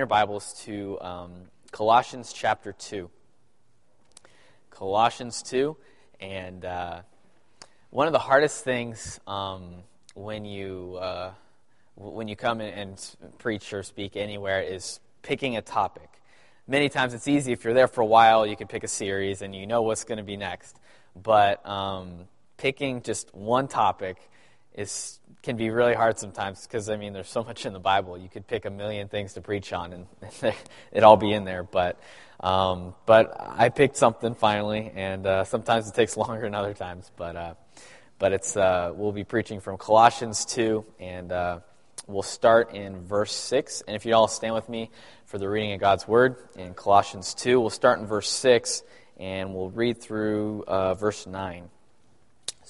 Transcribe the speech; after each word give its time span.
your 0.00 0.06
Bibles 0.06 0.52
to 0.64 0.96
um, 1.00 1.32
Colossians 1.72 2.32
chapter 2.32 2.70
2. 2.70 3.10
Colossians 4.70 5.42
2. 5.42 5.76
And 6.20 6.64
uh, 6.64 7.00
one 7.90 8.06
of 8.06 8.12
the 8.12 8.20
hardest 8.20 8.62
things 8.62 9.18
um, 9.26 9.82
when, 10.14 10.44
you, 10.44 10.96
uh, 11.00 11.32
when 11.96 12.28
you 12.28 12.36
come 12.36 12.60
and 12.60 12.96
preach 13.38 13.72
or 13.72 13.82
speak 13.82 14.16
anywhere 14.16 14.62
is 14.62 15.00
picking 15.22 15.56
a 15.56 15.62
topic. 15.62 16.22
Many 16.68 16.88
times 16.88 17.12
it's 17.12 17.26
easy 17.26 17.50
if 17.50 17.64
you're 17.64 17.74
there 17.74 17.88
for 17.88 18.02
a 18.02 18.06
while, 18.06 18.46
you 18.46 18.54
can 18.54 18.68
pick 18.68 18.84
a 18.84 18.88
series 18.88 19.42
and 19.42 19.52
you 19.52 19.66
know 19.66 19.82
what's 19.82 20.04
going 20.04 20.18
to 20.18 20.24
be 20.24 20.36
next. 20.36 20.78
But 21.20 21.68
um, 21.68 22.28
picking 22.56 23.02
just 23.02 23.34
one 23.34 23.66
topic 23.66 24.30
is 24.78 25.18
can 25.42 25.56
be 25.56 25.70
really 25.70 25.94
hard 25.94 26.18
sometimes 26.18 26.66
because 26.66 26.88
I 26.88 26.96
mean 26.96 27.12
there's 27.12 27.28
so 27.28 27.42
much 27.42 27.66
in 27.66 27.72
the 27.72 27.80
Bible. 27.80 28.16
You 28.16 28.28
could 28.28 28.46
pick 28.46 28.64
a 28.64 28.70
million 28.70 29.08
things 29.08 29.34
to 29.34 29.40
preach 29.40 29.72
on 29.72 29.92
and 29.92 30.06
it 30.92 31.02
all 31.02 31.16
be 31.16 31.32
in 31.32 31.44
there. 31.44 31.64
But 31.64 32.00
um, 32.40 32.94
but 33.04 33.36
I 33.38 33.68
picked 33.68 33.96
something 33.96 34.36
finally, 34.36 34.92
and 34.94 35.26
uh, 35.26 35.44
sometimes 35.44 35.88
it 35.88 35.94
takes 35.94 36.16
longer 36.22 36.42
than 36.42 36.54
other 36.54 36.74
times. 36.74 37.10
But 37.16 37.36
uh, 37.36 37.54
but 38.18 38.32
it's 38.32 38.56
uh, 38.56 38.92
we'll 38.94 39.12
be 39.12 39.24
preaching 39.24 39.60
from 39.60 39.76
Colossians 39.78 40.44
two, 40.44 40.84
and 41.00 41.32
uh, 41.32 41.58
we'll 42.06 42.22
start 42.22 42.74
in 42.74 43.04
verse 43.04 43.32
six. 43.32 43.82
And 43.86 43.96
if 43.96 44.06
you 44.06 44.14
all 44.14 44.28
stand 44.28 44.54
with 44.54 44.68
me 44.68 44.90
for 45.26 45.38
the 45.38 45.48
reading 45.48 45.72
of 45.72 45.80
God's 45.80 46.06
word 46.06 46.36
in 46.54 46.74
Colossians 46.74 47.34
two, 47.34 47.60
we'll 47.60 47.70
start 47.70 47.98
in 47.98 48.06
verse 48.06 48.28
six, 48.28 48.84
and 49.18 49.54
we'll 49.54 49.70
read 49.70 50.00
through 50.00 50.64
uh, 50.68 50.94
verse 50.94 51.26
nine 51.26 51.68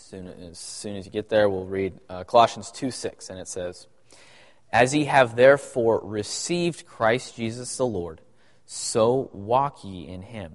soon, 0.09 0.27
as 0.27 0.59
soon 0.59 0.97
as 0.97 1.05
you 1.05 1.13
get 1.13 1.29
there, 1.29 1.51
we'll 1.51 1.67
read 1.67 1.99
uh, 2.09 2.25
Colossians 2.25 2.71
2 2.71 2.91
6, 2.91 3.29
and 3.29 3.39
it 3.39 3.47
says, 3.47 3.87
As 4.73 4.95
ye 4.95 5.05
have 5.05 5.37
therefore 5.37 6.01
received 6.03 6.87
Christ 6.87 7.37
Jesus 7.37 7.77
the 7.77 7.87
Lord, 7.87 8.23
so 8.65 9.29
walk 9.35 9.85
ye 9.85 10.09
in 10.09 10.23
him, 10.23 10.55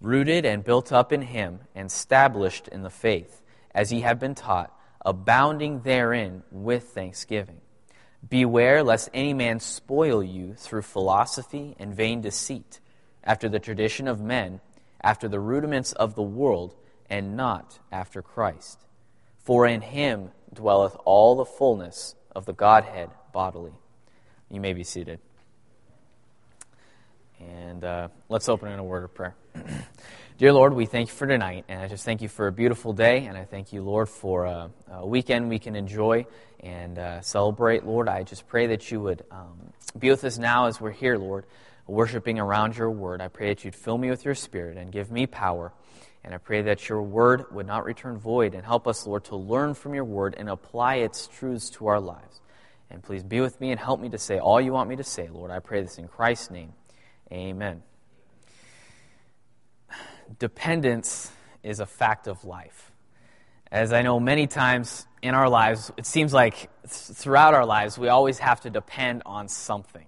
rooted 0.00 0.44
and 0.44 0.62
built 0.62 0.92
up 0.92 1.10
in 1.10 1.22
him, 1.22 1.60
and 1.74 1.86
established 1.86 2.68
in 2.68 2.82
the 2.82 2.90
faith, 2.90 3.40
as 3.74 3.92
ye 3.92 4.02
have 4.02 4.18
been 4.18 4.34
taught, 4.34 4.76
abounding 5.04 5.80
therein 5.80 6.42
with 6.50 6.90
thanksgiving. 6.90 7.62
Beware 8.28 8.82
lest 8.82 9.08
any 9.14 9.32
man 9.32 9.58
spoil 9.58 10.22
you 10.22 10.54
through 10.54 10.82
philosophy 10.82 11.74
and 11.78 11.94
vain 11.94 12.20
deceit, 12.20 12.78
after 13.24 13.48
the 13.48 13.58
tradition 13.58 14.06
of 14.06 14.20
men, 14.20 14.60
after 15.00 15.28
the 15.28 15.40
rudiments 15.40 15.92
of 15.92 16.14
the 16.14 16.22
world 16.22 16.74
and 17.12 17.36
not 17.36 17.78
after 17.92 18.22
Christ. 18.22 18.78
For 19.44 19.66
in 19.66 19.82
him 19.82 20.30
dwelleth 20.54 20.96
all 21.04 21.36
the 21.36 21.44
fullness 21.44 22.14
of 22.34 22.46
the 22.46 22.54
Godhead 22.54 23.10
bodily. 23.34 23.74
You 24.50 24.62
may 24.62 24.72
be 24.72 24.82
seated. 24.82 25.20
And 27.38 27.84
uh, 27.84 28.08
let's 28.30 28.48
open 28.48 28.72
in 28.72 28.78
a 28.78 28.84
word 28.84 29.04
of 29.04 29.14
prayer. 29.14 29.34
Dear 30.38 30.54
Lord, 30.54 30.72
we 30.72 30.86
thank 30.86 31.08
you 31.08 31.14
for 31.14 31.26
tonight, 31.26 31.66
and 31.68 31.82
I 31.82 31.88
just 31.88 32.06
thank 32.06 32.22
you 32.22 32.28
for 32.28 32.46
a 32.46 32.52
beautiful 32.52 32.94
day, 32.94 33.26
and 33.26 33.36
I 33.36 33.44
thank 33.44 33.74
you, 33.74 33.82
Lord, 33.82 34.08
for 34.08 34.46
a, 34.46 34.70
a 34.90 35.06
weekend 35.06 35.50
we 35.50 35.58
can 35.58 35.76
enjoy 35.76 36.24
and 36.60 36.98
uh, 36.98 37.20
celebrate. 37.20 37.84
Lord, 37.84 38.08
I 38.08 38.22
just 38.22 38.48
pray 38.48 38.68
that 38.68 38.90
you 38.90 39.00
would 39.00 39.22
um, 39.30 39.58
be 39.98 40.08
with 40.08 40.24
us 40.24 40.38
now 40.38 40.66
as 40.66 40.80
we're 40.80 40.92
here, 40.92 41.18
Lord, 41.18 41.44
worshiping 41.86 42.38
around 42.38 42.78
your 42.78 42.90
word. 42.90 43.20
I 43.20 43.28
pray 43.28 43.48
that 43.48 43.64
you'd 43.64 43.74
fill 43.74 43.98
me 43.98 44.08
with 44.08 44.24
your 44.24 44.34
spirit 44.34 44.78
and 44.78 44.90
give 44.90 45.10
me 45.10 45.26
power 45.26 45.72
and 46.24 46.34
I 46.34 46.38
pray 46.38 46.62
that 46.62 46.88
your 46.88 47.02
word 47.02 47.46
would 47.52 47.66
not 47.66 47.84
return 47.84 48.18
void 48.18 48.54
and 48.54 48.64
help 48.64 48.86
us, 48.86 49.06
Lord, 49.06 49.24
to 49.24 49.36
learn 49.36 49.74
from 49.74 49.94
your 49.94 50.04
word 50.04 50.34
and 50.38 50.48
apply 50.48 50.96
its 50.96 51.26
truths 51.26 51.70
to 51.70 51.88
our 51.88 52.00
lives. 52.00 52.40
And 52.90 53.02
please 53.02 53.24
be 53.24 53.40
with 53.40 53.60
me 53.60 53.70
and 53.70 53.80
help 53.80 54.00
me 54.00 54.10
to 54.10 54.18
say 54.18 54.38
all 54.38 54.60
you 54.60 54.72
want 54.72 54.88
me 54.88 54.96
to 54.96 55.04
say, 55.04 55.28
Lord. 55.28 55.50
I 55.50 55.58
pray 55.58 55.82
this 55.82 55.98
in 55.98 56.06
Christ's 56.06 56.50
name. 56.50 56.74
Amen. 57.32 57.82
Dependence 60.38 61.32
is 61.62 61.80
a 61.80 61.86
fact 61.86 62.28
of 62.28 62.44
life. 62.44 62.92
As 63.70 63.92
I 63.92 64.02
know 64.02 64.20
many 64.20 64.46
times 64.46 65.06
in 65.22 65.34
our 65.34 65.48
lives, 65.48 65.90
it 65.96 66.06
seems 66.06 66.32
like 66.32 66.68
throughout 66.86 67.54
our 67.54 67.64
lives, 67.64 67.98
we 67.98 68.08
always 68.08 68.38
have 68.38 68.60
to 68.60 68.70
depend 68.70 69.22
on 69.24 69.48
something. 69.48 70.06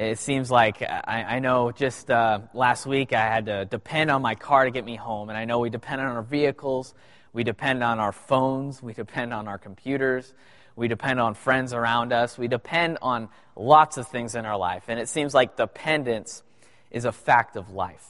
It 0.00 0.18
seems 0.18 0.50
like 0.50 0.80
I, 0.80 1.26
I 1.28 1.38
know 1.40 1.72
just 1.72 2.10
uh, 2.10 2.40
last 2.54 2.86
week 2.86 3.12
I 3.12 3.20
had 3.20 3.44
to 3.44 3.66
depend 3.66 4.10
on 4.10 4.22
my 4.22 4.34
car 4.34 4.64
to 4.64 4.70
get 4.70 4.82
me 4.82 4.96
home, 4.96 5.28
and 5.28 5.36
I 5.36 5.44
know 5.44 5.58
we 5.58 5.68
depend 5.68 6.00
on 6.00 6.06
our 6.06 6.22
vehicles, 6.22 6.94
we 7.34 7.44
depend 7.44 7.84
on 7.84 8.00
our 8.00 8.10
phones, 8.10 8.82
we 8.82 8.94
depend 8.94 9.34
on 9.34 9.46
our 9.46 9.58
computers, 9.58 10.32
we 10.74 10.88
depend 10.88 11.20
on 11.20 11.34
friends 11.34 11.74
around 11.74 12.14
us, 12.14 12.38
we 12.38 12.48
depend 12.48 12.96
on 13.02 13.28
lots 13.54 13.98
of 13.98 14.08
things 14.08 14.34
in 14.34 14.46
our 14.46 14.56
life, 14.56 14.84
and 14.88 14.98
it 14.98 15.06
seems 15.10 15.34
like 15.34 15.58
dependence 15.58 16.42
is 16.90 17.04
a 17.04 17.12
fact 17.12 17.56
of 17.56 17.70
life. 17.70 18.08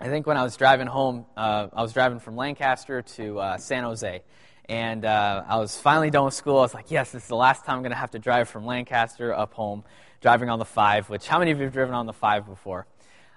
I 0.00 0.08
think 0.08 0.26
when 0.26 0.38
I 0.38 0.42
was 0.42 0.56
driving 0.56 0.86
home, 0.86 1.26
uh, 1.36 1.68
I 1.70 1.82
was 1.82 1.92
driving 1.92 2.18
from 2.18 2.34
Lancaster 2.34 3.02
to 3.02 3.40
uh, 3.40 3.58
San 3.58 3.82
Jose, 3.82 4.22
and 4.70 5.04
uh, 5.04 5.44
I 5.46 5.58
was 5.58 5.76
finally 5.76 6.08
done 6.08 6.24
with 6.24 6.32
school. 6.32 6.60
I 6.60 6.62
was 6.62 6.72
like, 6.72 6.90
yes, 6.90 7.12
this 7.12 7.24
is 7.24 7.28
the 7.28 7.36
last 7.36 7.66
time 7.66 7.76
I'm 7.76 7.82
going 7.82 7.92
to 7.92 7.98
have 7.98 8.12
to 8.12 8.18
drive 8.18 8.48
from 8.48 8.64
Lancaster 8.64 9.34
up 9.34 9.52
home 9.52 9.84
driving 10.24 10.48
on 10.48 10.58
the 10.58 10.64
5, 10.64 11.10
which 11.10 11.28
how 11.28 11.38
many 11.38 11.50
of 11.50 11.58
you 11.58 11.64
have 11.64 11.74
driven 11.74 11.94
on 11.94 12.06
the 12.06 12.12
5 12.14 12.46
before? 12.46 12.86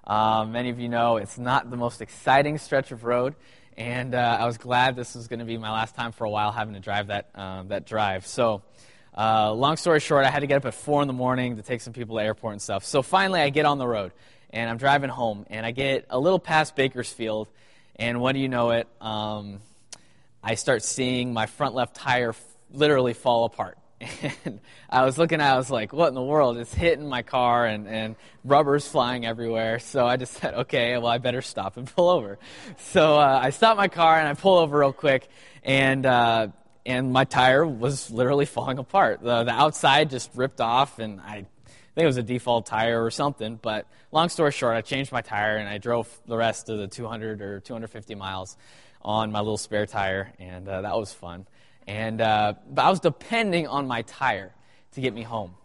Um, 0.06 0.54
many 0.54 0.70
of 0.70 0.80
you 0.80 0.88
know 0.88 1.18
it's 1.18 1.38
not 1.38 1.70
the 1.70 1.76
most 1.76 2.02
exciting 2.02 2.58
stretch 2.58 2.94
of 2.94 3.04
road, 3.04 3.36
and 3.78 4.16
uh, 4.16 4.38
I 4.40 4.46
was 4.46 4.58
glad 4.58 4.96
this 4.96 5.14
was 5.14 5.28
going 5.28 5.40
to 5.40 5.46
be 5.46 5.58
my 5.58 5.70
last 5.70 5.96
time 5.96 6.14
for 6.14 6.24
a 6.24 6.30
while 6.30 6.54
having 6.54 6.76
to 6.76 6.80
drive 6.80 7.08
that, 7.08 7.30
uh, 7.36 7.64
that 7.64 7.86
drive. 7.86 8.26
So, 8.26 8.62
uh, 9.18 9.52
long 9.52 9.76
story 9.76 10.00
short, 10.00 10.26
I 10.26 10.30
had 10.30 10.40
to 10.40 10.48
get 10.48 10.56
up 10.56 10.66
at 10.66 10.76
4 10.76 11.02
in 11.02 11.10
the 11.10 11.14
morning 11.14 11.58
to 11.58 11.62
take 11.62 11.82
some 11.82 11.92
people 11.92 12.16
to 12.16 12.22
the 12.22 12.26
airport 12.26 12.54
and 12.54 12.62
stuff. 12.62 12.86
So 12.86 13.02
finally, 13.02 13.42
I 13.42 13.50
get 13.50 13.66
on 13.66 13.80
the 13.80 13.88
road, 13.88 14.14
and 14.52 14.70
I'm 14.70 14.78
driving 14.78 15.10
home, 15.10 15.46
and 15.50 15.66
I 15.66 15.72
get 15.72 16.06
a 16.10 16.18
little 16.18 16.40
past 16.40 16.78
Bakersfield, 16.78 17.50
and 17.98 18.22
what 18.22 18.32
do 18.32 18.40
you 18.40 18.48
know 18.48 18.70
it? 18.70 18.88
Um, 19.02 19.60
I 20.42 20.56
start 20.56 20.84
seeing 20.84 21.34
my 21.34 21.48
front 21.48 21.76
left 21.76 21.98
tire 21.98 22.34
literally 22.72 23.12
fall 23.12 23.44
apart. 23.44 23.78
And 24.00 24.60
I 24.90 25.04
was 25.06 25.18
looking 25.18 25.42
at 25.42 25.50
it, 25.50 25.54
I 25.54 25.58
was 25.58 25.72
like, 25.72 25.92
what 25.92 26.08
in 26.10 26.14
the 26.14 26.22
world? 26.22 26.58
It's 26.58 26.74
hitting 26.74 27.08
my 27.10 27.24
car 27.24 27.66
and, 27.66 27.88
and 27.88 28.16
rubber's 28.44 28.88
flying 28.88 29.26
everywhere. 29.26 29.80
So 29.80 30.06
I 30.06 30.18
just 30.18 30.34
said, 30.42 30.54
okay, 30.54 30.98
well, 30.98 31.08
I 31.08 31.18
better 31.18 31.42
stop 31.42 31.78
and 31.78 31.88
pull 31.94 32.10
over. 32.10 32.38
So 32.78 33.20
uh, 33.20 33.40
I 33.44 33.50
stop 33.50 33.78
my 33.78 33.88
car 33.88 34.20
and 34.20 34.28
I 34.28 34.34
pull 34.34 34.58
over 34.58 34.80
real 34.80 34.94
quick, 34.94 35.28
and, 35.64 36.06
uh, 36.06 36.50
and 36.86 37.12
my 37.12 37.26
tire 37.26 37.66
was 37.66 38.12
literally 38.12 38.46
falling 38.58 38.78
apart. 38.78 39.22
The, 39.22 39.44
the 39.44 39.52
outside 39.52 40.10
just 40.10 40.32
ripped 40.36 40.62
off, 40.62 41.00
and 41.00 41.20
I 41.20 41.46
think 41.98 42.04
it 42.04 42.06
was 42.06 42.18
a 42.18 42.24
default 42.24 42.68
tire 42.68 43.04
or 43.04 43.10
something. 43.10 43.60
But 43.62 43.88
long 44.12 44.30
story 44.30 44.52
short, 44.52 44.76
I 44.78 44.82
changed 44.82 45.12
my 45.12 45.22
tire 45.22 45.58
and 45.58 45.68
I 45.68 45.80
drove 45.80 46.08
the 46.28 46.38
rest 46.38 46.70
of 46.70 46.78
the 46.78 46.88
200 46.88 47.42
or 47.42 47.60
250 47.60 48.14
miles 48.16 48.56
on 49.02 49.32
my 49.32 49.40
little 49.40 49.58
spare 49.58 49.86
tire, 49.86 50.32
and 50.38 50.68
uh, 50.68 50.82
that 50.82 50.96
was 50.96 51.12
fun. 51.14 51.48
And 51.88 52.22
uh, 52.22 52.54
but 52.70 52.84
I 52.84 52.90
was 52.90 53.00
depending 53.00 53.68
on 53.68 53.88
my 53.88 54.02
tire 54.04 54.54
to 54.92 55.02
get 55.02 55.14
me 55.14 55.24
home, 55.24 55.56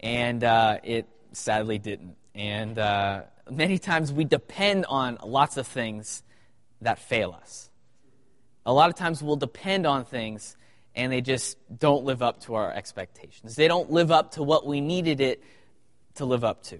and 0.00 0.42
uh, 0.42 0.78
it 0.82 1.06
sadly 1.32 1.78
didn't. 1.78 2.16
And 2.34 2.78
uh, 2.78 3.22
many 3.50 3.78
times 3.78 4.12
we 4.12 4.24
depend 4.24 4.86
on 4.86 5.18
lots 5.24 5.56
of 5.56 5.66
things 5.66 6.22
that 6.80 6.98
fail 6.98 7.32
us. 7.38 7.70
A 8.64 8.72
lot 8.72 8.88
of 8.88 8.96
times 8.96 9.22
we'll 9.22 9.36
depend 9.36 9.86
on 9.86 10.04
things 10.04 10.56
and 10.94 11.12
they 11.12 11.20
just 11.20 11.56
don't 11.78 12.04
live 12.04 12.22
up 12.22 12.40
to 12.42 12.54
our 12.54 12.72
expectations. 12.72 13.54
They 13.54 13.68
don't 13.68 13.90
live 13.90 14.10
up 14.10 14.32
to 14.32 14.42
what 14.42 14.66
we 14.66 14.80
needed 14.80 15.20
it 15.20 15.42
to 16.14 16.24
live 16.24 16.42
up 16.42 16.62
to. 16.64 16.78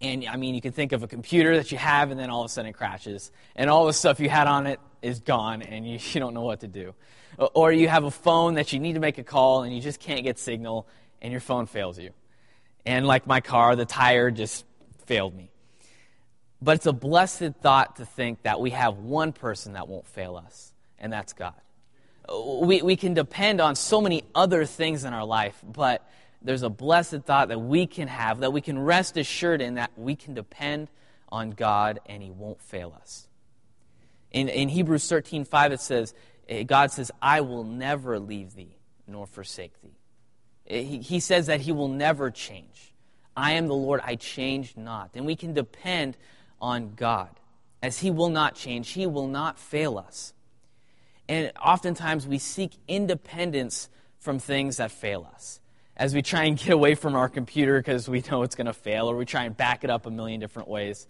And 0.00 0.24
I 0.28 0.36
mean, 0.36 0.54
you 0.54 0.60
can 0.60 0.72
think 0.72 0.92
of 0.92 1.02
a 1.02 1.08
computer 1.08 1.56
that 1.56 1.72
you 1.72 1.78
have 1.78 2.12
and 2.12 2.18
then 2.18 2.30
all 2.30 2.42
of 2.42 2.46
a 2.46 2.48
sudden 2.48 2.70
it 2.70 2.74
crashes, 2.74 3.32
and 3.56 3.68
all 3.68 3.86
the 3.86 3.92
stuff 3.92 4.20
you 4.20 4.28
had 4.28 4.46
on 4.46 4.68
it 4.68 4.78
is 5.02 5.18
gone 5.20 5.60
and 5.62 5.86
you, 5.86 5.98
you 6.12 6.20
don't 6.20 6.34
know 6.34 6.42
what 6.42 6.60
to 6.60 6.68
do. 6.68 6.94
Or 7.38 7.72
you 7.72 7.88
have 7.88 8.04
a 8.04 8.10
phone 8.10 8.54
that 8.54 8.72
you 8.72 8.80
need 8.80 8.94
to 8.94 9.00
make 9.00 9.18
a 9.18 9.24
call 9.24 9.62
and 9.62 9.74
you 9.74 9.80
just 9.80 10.00
can't 10.00 10.24
get 10.24 10.38
signal 10.38 10.86
and 11.22 11.30
your 11.30 11.40
phone 11.40 11.66
fails 11.66 11.98
you. 11.98 12.10
And 12.84 13.06
like 13.06 13.26
my 13.26 13.40
car, 13.40 13.76
the 13.76 13.84
tire 13.84 14.30
just 14.30 14.64
failed 15.06 15.34
me. 15.34 15.50
But 16.60 16.76
it's 16.76 16.86
a 16.86 16.92
blessed 16.92 17.54
thought 17.60 17.96
to 17.96 18.04
think 18.04 18.42
that 18.42 18.60
we 18.60 18.70
have 18.70 18.98
one 18.98 19.32
person 19.32 19.74
that 19.74 19.88
won't 19.88 20.06
fail 20.06 20.36
us, 20.36 20.72
and 20.98 21.12
that's 21.12 21.32
God. 21.32 21.54
We, 22.62 22.82
we 22.82 22.96
can 22.96 23.14
depend 23.14 23.60
on 23.60 23.76
so 23.76 24.00
many 24.00 24.24
other 24.34 24.64
things 24.64 25.04
in 25.04 25.12
our 25.12 25.24
life, 25.24 25.56
but 25.64 26.06
there's 26.42 26.62
a 26.62 26.68
blessed 26.68 27.22
thought 27.22 27.48
that 27.48 27.60
we 27.60 27.86
can 27.86 28.08
have, 28.08 28.40
that 28.40 28.52
we 28.52 28.60
can 28.60 28.78
rest 28.78 29.16
assured 29.16 29.60
in, 29.60 29.74
that 29.74 29.92
we 29.96 30.16
can 30.16 30.34
depend 30.34 30.88
on 31.30 31.50
God 31.50 32.00
and 32.06 32.22
He 32.22 32.30
won't 32.30 32.60
fail 32.60 32.94
us. 33.00 33.28
In, 34.30 34.48
in 34.48 34.68
Hebrews 34.68 35.08
13 35.08 35.44
5, 35.44 35.72
it 35.72 35.80
says, 35.80 36.12
God 36.66 36.90
says, 36.92 37.10
I 37.20 37.42
will 37.42 37.64
never 37.64 38.18
leave 38.18 38.54
thee 38.54 38.76
nor 39.06 39.26
forsake 39.26 39.80
thee. 39.82 39.96
Eh, 40.68 40.82
he 40.82 41.20
says 41.20 41.46
that 41.46 41.60
He 41.60 41.72
will 41.72 41.88
never 41.88 42.30
change. 42.30 42.92
I 43.36 43.52
am 43.52 43.68
the 43.68 43.74
Lord, 43.74 44.00
I 44.02 44.16
change 44.16 44.76
not. 44.76 45.10
And 45.14 45.26
we 45.26 45.36
can 45.36 45.54
depend 45.54 46.16
on 46.60 46.94
God. 46.94 47.30
As 47.82 47.98
He 48.00 48.10
will 48.10 48.30
not 48.30 48.54
change, 48.54 48.90
He 48.90 49.06
will 49.06 49.28
not 49.28 49.58
fail 49.58 49.98
us. 49.98 50.32
And 51.28 51.52
oftentimes 51.64 52.26
we 52.26 52.38
seek 52.38 52.72
independence 52.88 53.88
from 54.18 54.38
things 54.38 54.78
that 54.78 54.90
fail 54.90 55.30
us. 55.34 55.60
as 55.98 56.14
we 56.14 56.22
try 56.22 56.44
and 56.44 56.56
get 56.56 56.70
away 56.70 56.94
from 56.94 57.16
our 57.16 57.28
computer 57.28 57.78
because 57.78 58.08
we 58.08 58.22
know 58.30 58.44
it's 58.44 58.54
going 58.54 58.66
to 58.66 58.72
fail, 58.72 59.10
or 59.10 59.16
we 59.16 59.24
try 59.24 59.44
and 59.44 59.56
back 59.56 59.82
it 59.82 59.90
up 59.90 60.06
a 60.06 60.10
million 60.10 60.40
different 60.40 60.68
ways 60.68 61.06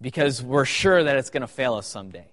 because 0.00 0.42
we're 0.42 0.64
sure 0.64 1.04
that 1.04 1.16
it's 1.16 1.30
going 1.30 1.42
to 1.42 1.46
fail 1.46 1.74
us 1.74 1.86
someday. 1.86 2.26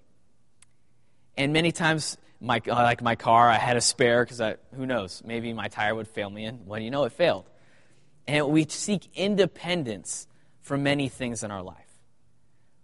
And 1.36 1.52
many 1.52 1.70
times, 1.70 2.16
my, 2.40 2.60
uh, 2.68 2.74
like 2.74 3.02
my 3.02 3.16
car, 3.16 3.48
I 3.48 3.56
had 3.58 3.76
a 3.76 3.80
spare 3.80 4.24
because 4.24 4.40
who 4.74 4.86
knows, 4.86 5.22
maybe 5.24 5.52
my 5.52 5.68
tire 5.68 5.94
would 5.94 6.08
fail 6.08 6.30
me, 6.30 6.44
and 6.44 6.66
do 6.68 6.80
you 6.80 6.90
know, 6.90 7.04
it 7.04 7.12
failed. 7.12 7.44
And 8.26 8.48
we 8.48 8.66
seek 8.68 9.08
independence 9.14 10.26
from 10.60 10.82
many 10.82 11.08
things 11.08 11.42
in 11.42 11.50
our 11.50 11.62
life. 11.62 11.76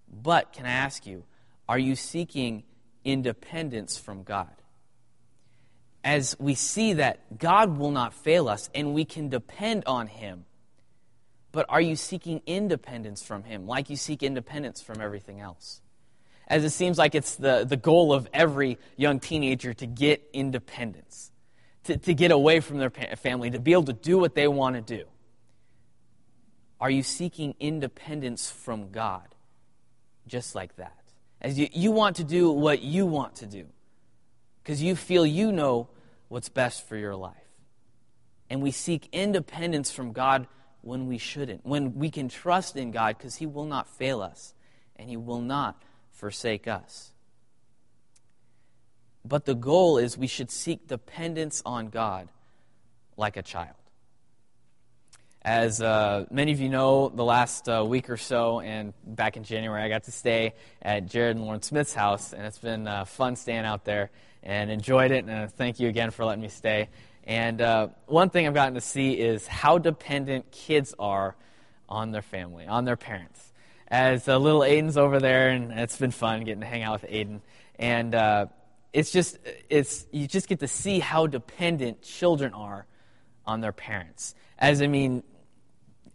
But 0.09 0.53
can 0.53 0.67
I 0.67 0.71
ask 0.71 1.07
you, 1.07 1.25
are 1.69 1.79
you 1.79 1.97
seeking 1.97 2.65
independence 3.05 3.99
from 3.99 4.23
God? 4.23 4.51
As 6.03 6.37
we 6.39 6.55
see 6.55 6.95
that 6.95 7.39
God 7.39 7.79
will 7.79 7.91
not 7.91 8.13
fail 8.13 8.49
us 8.49 8.69
and 8.75 8.95
we 8.95 9.05
can 9.05 9.29
depend 9.29 9.85
on 9.87 10.07
Him, 10.07 10.45
but 11.53 11.67
are 11.69 11.81
you 11.81 11.97
seeking 11.97 12.43
independence 12.47 13.23
from 13.23 13.45
Him 13.45 13.67
like 13.67 13.89
you 13.89 13.97
seek 13.97 14.23
independence 14.23 14.83
from 14.83 15.01
everything 15.01 15.41
else? 15.41 15.81
As 16.47 16.65
it 16.65 16.71
seems 16.71 16.99
like 16.99 17.15
it's 17.15 17.37
the, 17.37 17.65
the 17.65 17.77
goal 17.77 18.13
of 18.13 18.29
every 18.33 18.79
young 18.97 19.21
teenager 19.21 19.73
to 19.75 19.87
get 19.87 20.23
independence, 20.33 21.31
to, 21.85 21.97
to 21.97 22.15
get 22.15 22.31
away 22.31 22.61
from 22.61 22.79
their 22.79 22.91
family, 22.91 23.51
to 23.51 23.59
be 23.59 23.73
able 23.73 23.85
to 23.85 23.93
do 23.93 24.19
what 24.19 24.35
they 24.35 24.47
want 24.47 24.77
to 24.77 24.83
do. 24.83 25.05
Are 26.81 26.91
you 26.91 27.03
seeking 27.03 27.55
independence 27.61 28.51
from 28.51 28.91
God 28.91 29.35
just 30.27 30.55
like 30.55 30.77
that? 30.77 30.99
As 31.41 31.59
you, 31.59 31.69
you 31.73 31.93
want 31.93 32.17
to 32.17 32.25
do 32.25 32.51
what 32.51 32.83
you 32.83 33.07
want 33.07 33.37
to 33.37 33.47
do 33.47 33.67
because 34.63 34.83
you 34.83 34.97
feel 34.97 35.25
you 35.27 35.53
know 35.53 35.89
what's 36.29 36.49
best 36.49 36.87
for 36.89 36.97
your 36.97 37.15
life. 37.15 37.37
And 38.51 38.63
we 38.63 38.71
seek 38.71 39.09
independence 39.13 39.91
from 39.91 40.13
God 40.13 40.47
when 40.81 41.07
we 41.07 41.19
shouldn't, 41.19 41.65
when 41.65 41.95
we 41.95 42.11
can 42.11 42.29
trust 42.29 42.77
in 42.77 42.91
God 42.91 43.17
because 43.17 43.37
He 43.37 43.47
will 43.47 43.65
not 43.65 43.89
fail 43.89 44.21
us 44.21 44.55
and 44.97 45.09
He 45.09 45.17
will 45.17 45.41
not 45.41 45.83
forsake 46.25 46.67
us. 46.67 47.13
But 49.27 49.45
the 49.45 49.55
goal 49.55 49.99
is 49.99 50.17
we 50.17 50.27
should 50.27 50.51
seek 50.51 50.89
dependence 50.89 51.63
on 51.67 51.89
God 51.91 52.31
like 53.19 53.37
a 53.37 53.43
child. 53.43 53.77
As 55.43 55.83
uh, 55.83 56.25
many 56.31 56.53
of 56.53 56.61
you 56.61 56.71
know, 56.71 57.11
the 57.11 57.27
last 57.27 57.69
uh, 57.69 57.85
week 57.87 58.09
or 58.09 58.17
so, 58.17 58.61
and 58.61 58.95
back 59.05 59.37
in 59.37 59.45
January, 59.45 59.83
I 59.83 59.91
got 59.91 60.05
to 60.05 60.13
stay 60.13 60.55
at 60.81 61.05
Jared 61.05 61.37
and 61.37 61.45
Lauren 61.45 61.61
Smith's 61.61 61.93
house, 61.93 62.33
and 62.33 62.47
it's 62.47 62.59
been 62.59 62.89
uh, 62.89 63.05
fun 63.05 63.37
staying 63.37 63.67
out 63.67 63.85
there 63.85 64.11
and 64.43 64.71
enjoyed 64.71 65.11
it. 65.11 65.27
And 65.27 65.53
thank 65.53 65.79
you 65.79 65.91
again 65.91 66.11
for 66.11 66.25
letting 66.25 66.41
me 66.41 66.49
stay. 66.49 66.89
And 67.25 67.61
uh, 67.61 67.89
one 68.07 68.31
thing 68.31 68.47
I've 68.47 68.55
gotten 68.55 68.73
to 68.77 68.81
see 68.81 69.13
is 69.13 69.47
how 69.47 69.77
dependent 69.77 70.51
kids 70.51 70.95
are 70.99 71.37
on 71.87 72.13
their 72.13 72.23
family, 72.23 72.67
on 72.67 72.87
their 72.87 72.97
parents. 72.97 73.53
As 73.89 74.29
uh, 74.29 74.39
little 74.39 74.61
Aiden's 74.61 74.97
over 74.97 75.21
there, 75.21 75.51
and 75.51 75.73
it's 75.73 75.99
been 75.99 76.11
fun 76.11 76.45
getting 76.45 76.61
to 76.61 76.67
hang 76.67 76.83
out 76.83 77.03
with 77.03 77.11
Aiden. 77.11 77.41
And 77.79 78.15
uh, 78.15 78.47
it's 78.93 79.13
just, 79.13 79.39
it's, 79.69 80.07
you 80.11 80.27
just 80.27 80.49
get 80.49 80.61
to 80.61 80.69
see 80.69 81.01
how 81.01 81.27
dependent 81.27 82.03
children 82.03 82.55
are 82.55 82.87
on 83.47 83.61
their 83.61 83.73
parents. 83.73 84.35
As 84.59 84.81
I 84.81 84.87
mean, 84.87 85.23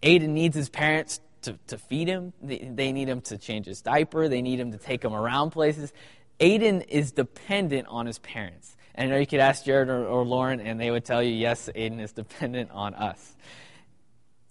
Aiden 0.02 0.30
needs 0.30 0.56
his 0.56 0.70
parents 0.70 1.20
to, 1.44 1.58
to 1.68 1.78
feed 1.78 2.08
him. 2.08 2.34
They, 2.42 2.70
they 2.74 2.92
need 2.92 3.08
him 3.08 3.22
to 3.22 3.38
change 3.38 3.66
his 3.66 3.82
diaper. 3.82 4.28
They 4.28 4.42
need 4.42 4.60
him 4.60 4.72
to 4.72 4.78
take 4.78 5.04
him 5.04 5.14
around 5.14 5.52
places. 5.52 5.94
Aiden 6.40 6.86
is 6.88 7.12
dependent 7.12 7.88
on 7.88 8.06
his 8.06 8.18
parents. 8.20 8.76
And 8.96 9.10
I 9.10 9.14
know 9.14 9.20
you 9.20 9.28
could 9.28 9.40
ask 9.40 9.66
Jared 9.66 9.90
or, 9.90 10.06
or 10.08 10.26
Lauren, 10.26 10.60
and 10.60 10.80
they 10.80 10.90
would 10.90 11.06
tell 11.06 11.22
you, 11.22 11.34
yes, 11.34 11.70
Aiden 11.76 12.02
is 12.02 12.14
dependent 12.14 12.72
on 12.72 12.96
us. 12.96 13.36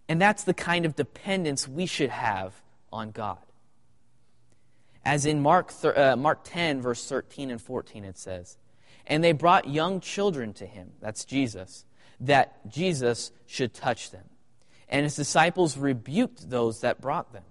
And 0.08 0.20
that's 0.20 0.44
the 0.44 0.54
kind 0.54 0.86
of 0.86 0.96
dependence 0.96 1.66
we 1.66 1.86
should 1.86 2.10
have 2.10 2.54
on 2.92 3.10
God. 3.10 3.38
As 5.04 5.24
in 5.24 5.40
Mark, 5.40 5.72
uh, 5.84 6.16
Mark 6.16 6.40
10, 6.44 6.82
verse 6.82 7.06
13 7.08 7.50
and 7.50 7.60
14, 7.60 8.04
it 8.04 8.18
says, 8.18 8.58
And 9.06 9.22
they 9.22 9.32
brought 9.32 9.68
young 9.68 10.00
children 10.00 10.52
to 10.54 10.66
him, 10.66 10.92
that's 11.00 11.24
Jesus, 11.24 11.84
that 12.20 12.68
Jesus 12.68 13.32
should 13.46 13.72
touch 13.72 14.10
them. 14.10 14.24
And 14.88 15.04
his 15.04 15.16
disciples 15.16 15.76
rebuked 15.76 16.50
those 16.50 16.80
that 16.80 17.00
brought 17.00 17.32
them. 17.32 17.44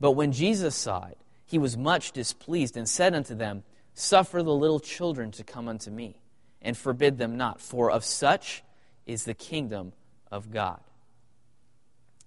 But 0.00 0.12
when 0.12 0.32
Jesus 0.32 0.74
saw 0.74 1.06
it, 1.06 1.18
he 1.44 1.58
was 1.58 1.76
much 1.76 2.12
displeased 2.12 2.76
and 2.76 2.88
said 2.88 3.14
unto 3.14 3.34
them, 3.34 3.62
Suffer 3.94 4.42
the 4.42 4.54
little 4.54 4.80
children 4.80 5.30
to 5.32 5.44
come 5.44 5.68
unto 5.68 5.90
me, 5.90 6.16
and 6.62 6.76
forbid 6.76 7.18
them 7.18 7.36
not, 7.36 7.60
for 7.60 7.90
of 7.90 8.04
such 8.04 8.62
is 9.06 9.24
the 9.24 9.34
kingdom 9.34 9.92
of 10.30 10.50
God. 10.50 10.80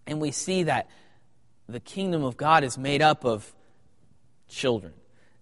And 0.06 0.22
we 0.22 0.32
see 0.32 0.64
that 0.64 0.90
the 1.68 1.80
kingdom 1.80 2.24
of 2.24 2.38
God 2.38 2.64
is 2.64 2.78
made 2.78 3.02
up 3.02 3.26
of 3.26 3.54
children. 4.48 4.94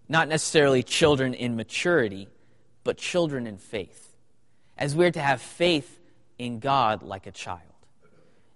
Not 0.07 0.27
necessarily 0.27 0.83
children 0.83 1.33
in 1.33 1.55
maturity, 1.55 2.27
but 2.83 2.97
children 2.97 3.47
in 3.47 3.57
faith. 3.57 4.15
As 4.77 4.95
we're 4.95 5.11
to 5.11 5.21
have 5.21 5.41
faith 5.41 5.99
in 6.37 6.59
God 6.59 7.03
like 7.03 7.27
a 7.27 7.31
child 7.31 7.73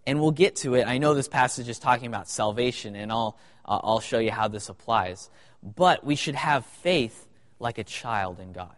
and 0.08 0.22
we'll 0.22 0.32
get 0.32 0.56
to 0.56 0.76
it. 0.76 0.88
I 0.88 1.00
know 1.00 1.14
this 1.14 1.28
passage 1.28 1.68
is 1.68 1.80
talking 1.80 2.08
about 2.08 2.30
salvation, 2.30 2.96
and 2.96 3.12
I'll, 3.12 3.38
uh, 3.66 3.80
I'll 3.84 4.00
show 4.00 4.20
you 4.20 4.32
how 4.32 4.48
this 4.48 4.70
applies. 4.70 5.30
But 5.62 6.06
we 6.06 6.16
should 6.16 6.36
have 6.36 6.66
faith 6.66 7.28
like 7.60 7.78
a 7.78 7.84
child 7.84 8.40
in 8.40 8.54
God. 8.54 8.74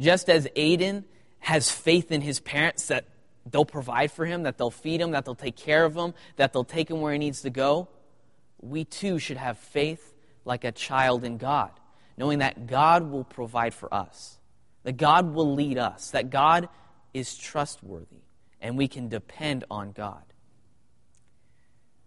Just 0.00 0.28
as 0.28 0.48
Aiden 0.56 1.04
has 1.38 1.70
faith 1.70 2.10
in 2.10 2.22
his 2.22 2.40
parents 2.40 2.88
that 2.88 3.04
they'll 3.50 3.64
provide 3.64 4.12
for 4.12 4.24
him, 4.24 4.44
that 4.44 4.58
they'll 4.58 4.70
feed 4.70 5.00
him, 5.00 5.12
that 5.12 5.24
they'll 5.24 5.34
take 5.34 5.56
care 5.56 5.84
of 5.84 5.96
him, 5.96 6.14
that 6.36 6.52
they'll 6.52 6.64
take 6.64 6.90
him 6.90 7.00
where 7.00 7.12
he 7.12 7.18
needs 7.18 7.42
to 7.42 7.50
go, 7.50 7.88
we 8.60 8.84
too 8.84 9.18
should 9.18 9.36
have 9.36 9.58
faith 9.58 10.14
like 10.44 10.64
a 10.64 10.72
child 10.72 11.24
in 11.24 11.36
God, 11.36 11.70
knowing 12.16 12.38
that 12.38 12.66
God 12.66 13.10
will 13.10 13.24
provide 13.24 13.74
for 13.74 13.92
us, 13.92 14.38
that 14.84 14.96
God 14.96 15.34
will 15.34 15.54
lead 15.54 15.78
us, 15.78 16.10
that 16.12 16.30
God 16.30 16.68
is 17.12 17.36
trustworthy, 17.36 18.22
and 18.60 18.78
we 18.78 18.88
can 18.88 19.08
depend 19.08 19.64
on 19.70 19.92
God 19.92 20.22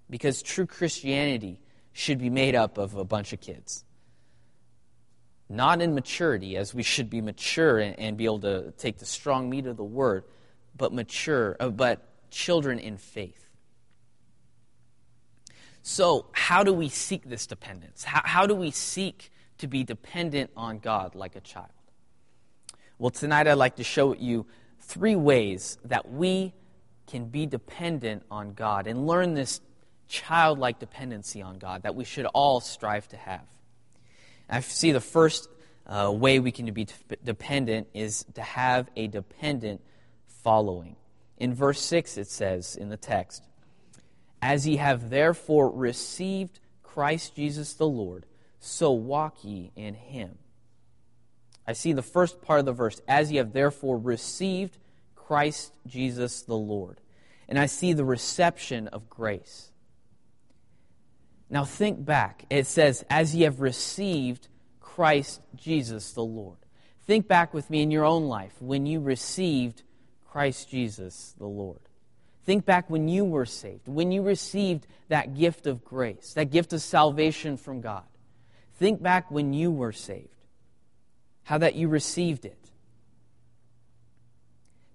because 0.09 0.41
true 0.41 0.65
Christianity 0.65 1.59
should 1.93 2.19
be 2.19 2.29
made 2.29 2.55
up 2.55 2.77
of 2.77 2.95
a 2.95 3.05
bunch 3.05 3.33
of 3.33 3.41
kids. 3.41 3.83
Not 5.47 5.81
in 5.81 5.93
maturity, 5.93 6.57
as 6.57 6.73
we 6.73 6.83
should 6.83 7.09
be 7.09 7.21
mature 7.21 7.79
and, 7.79 7.97
and 7.99 8.17
be 8.17 8.25
able 8.25 8.39
to 8.41 8.71
take 8.77 8.97
the 8.97 9.05
strong 9.05 9.49
meat 9.49 9.67
of 9.67 9.77
the 9.77 9.83
word, 9.83 10.23
but 10.75 10.93
mature, 10.93 11.55
uh, 11.59 11.69
but 11.69 12.29
children 12.31 12.79
in 12.79 12.97
faith. 12.97 13.49
So, 15.81 16.27
how 16.31 16.63
do 16.63 16.73
we 16.73 16.89
seek 16.89 17.29
this 17.29 17.45
dependence? 17.45 18.03
How, 18.03 18.21
how 18.23 18.47
do 18.47 18.55
we 18.55 18.71
seek 18.71 19.31
to 19.59 19.67
be 19.67 19.83
dependent 19.83 20.49
on 20.57 20.79
God 20.79 21.15
like 21.15 21.35
a 21.35 21.41
child? 21.41 21.69
Well, 22.97 23.11
tonight 23.11 23.47
I'd 23.47 23.53
like 23.53 23.75
to 23.75 23.83
show 23.83 24.15
you 24.15 24.45
three 24.79 25.15
ways 25.15 25.77
that 25.85 26.11
we 26.11 26.53
can 27.07 27.25
be 27.25 27.45
dependent 27.45 28.23
on 28.31 28.53
God 28.53 28.87
and 28.87 29.05
learn 29.05 29.33
this 29.33 29.61
childlike 30.07 30.79
dependency 30.79 31.41
on 31.41 31.57
God 31.57 31.83
that 31.83 31.95
we 31.95 32.03
should 32.03 32.25
all 32.27 32.59
strive 32.59 33.07
to 33.09 33.17
have. 33.17 33.45
I 34.49 34.61
see 34.61 34.91
the 34.91 35.01
first 35.01 35.49
uh, 35.87 36.11
way 36.13 36.39
we 36.39 36.51
can 36.51 36.71
be 36.73 36.87
dependent 37.23 37.87
is 37.93 38.25
to 38.35 38.41
have 38.41 38.89
a 38.95 39.07
dependent 39.07 39.81
following. 40.45 40.95
In 41.37 41.55
verse 41.55 41.81
6, 41.81 42.19
it 42.19 42.27
says 42.27 42.75
in 42.75 42.89
the 42.89 42.97
text, 42.97 43.43
As 44.43 44.67
ye 44.67 44.77
have 44.77 45.09
therefore 45.09 45.71
received 45.71 46.59
Christ 46.83 47.35
Jesus 47.35 47.73
the 47.73 47.87
Lord, 47.87 48.27
so 48.59 48.91
walk 48.91 49.43
ye 49.43 49.71
in 49.75 49.95
him. 49.95 50.37
I 51.67 51.73
see 51.73 51.93
the 51.93 52.03
first 52.03 52.43
part 52.43 52.59
of 52.59 52.67
the 52.67 52.73
verse, 52.73 53.01
As 53.07 53.31
ye 53.31 53.37
have 53.37 53.53
therefore 53.53 53.97
received 53.97 54.77
Christ 55.15 55.73
Jesus 55.87 56.43
the 56.43 56.55
Lord. 56.55 57.01
And 57.49 57.57
I 57.57 57.65
see 57.65 57.93
the 57.93 58.05
reception 58.05 58.87
of 58.89 59.09
grace. 59.09 59.71
Now 61.49 61.65
think 61.65 62.05
back. 62.05 62.45
It 62.51 62.67
says, 62.67 63.03
as 63.09 63.35
ye 63.35 63.43
have 63.43 63.61
received 63.61 64.47
Christ 64.79 65.41
Jesus 65.55 66.11
the 66.11 66.23
Lord. 66.23 66.57
Think 67.07 67.27
back 67.27 67.51
with 67.51 67.71
me 67.71 67.81
in 67.81 67.89
your 67.89 68.05
own 68.05 68.25
life 68.25 68.53
when 68.59 68.85
you 68.85 68.99
received 68.99 69.81
Christ 70.35 70.69
Jesus 70.69 71.33
the 71.37 71.45
Lord. 71.45 71.79
Think 72.43 72.65
back 72.65 72.89
when 72.89 73.07
you 73.07 73.23
were 73.23 73.45
saved, 73.45 73.87
when 73.87 74.11
you 74.11 74.21
received 74.21 74.85
that 75.07 75.33
gift 75.33 75.65
of 75.65 75.85
grace, 75.85 76.33
that 76.33 76.51
gift 76.51 76.73
of 76.73 76.81
salvation 76.81 77.55
from 77.55 77.79
God. 77.79 78.03
Think 78.77 79.01
back 79.01 79.31
when 79.31 79.53
you 79.53 79.71
were 79.71 79.93
saved, 79.93 80.27
how 81.43 81.59
that 81.59 81.75
you 81.75 81.87
received 81.87 82.43
it. 82.43 82.59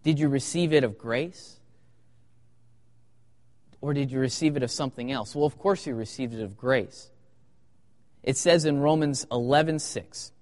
Did 0.03 0.19
you 0.19 0.29
receive 0.29 0.75
it 0.75 0.85
of 0.85 0.99
grace? 0.99 1.57
or 3.81 3.95
did 3.95 4.13
you 4.13 4.19
receive 4.19 4.59
it 4.59 4.63
of 4.63 4.71
something 4.71 5.11
else? 5.11 5.35
Well, 5.35 5.47
of 5.47 5.59
course 5.59 5.87
you 5.87 5.95
received 5.95 6.35
it 6.35 6.43
of 6.43 6.55
grace. 6.59 7.11
It 8.23 8.37
says 8.37 8.67
in 8.67 8.81
Romans 8.81 9.27
11 9.33 9.79
6, 9.79 10.33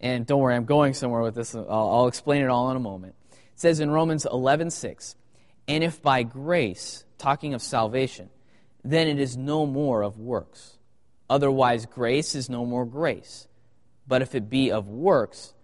and 0.00 0.26
don't 0.26 0.38
worry, 0.38 0.54
I'm 0.54 0.66
going 0.66 0.92
somewhere 0.92 1.22
with 1.22 1.34
this. 1.34 1.54
I'll, 1.54 1.66
I'll 1.66 2.08
explain 2.08 2.42
it 2.42 2.48
all 2.48 2.70
in 2.70 2.76
a 2.76 2.80
moment. 2.80 3.14
Says 3.62 3.78
in 3.78 3.92
Romans 3.92 4.26
11:6, 4.28 5.14
And 5.68 5.84
if 5.84 6.02
by 6.02 6.24
grace, 6.24 7.04
talking 7.16 7.54
of 7.54 7.62
salvation, 7.62 8.28
then 8.82 9.06
it 9.06 9.20
is 9.20 9.36
no 9.36 9.66
more 9.66 10.02
of 10.02 10.18
works. 10.18 10.78
Otherwise, 11.30 11.86
grace 11.86 12.34
is 12.34 12.50
no 12.50 12.66
more 12.66 12.84
grace. 12.84 13.46
But 14.08 14.20
if 14.20 14.34
it 14.34 14.50
be 14.50 14.72
of 14.72 14.88
works, 14.88 15.54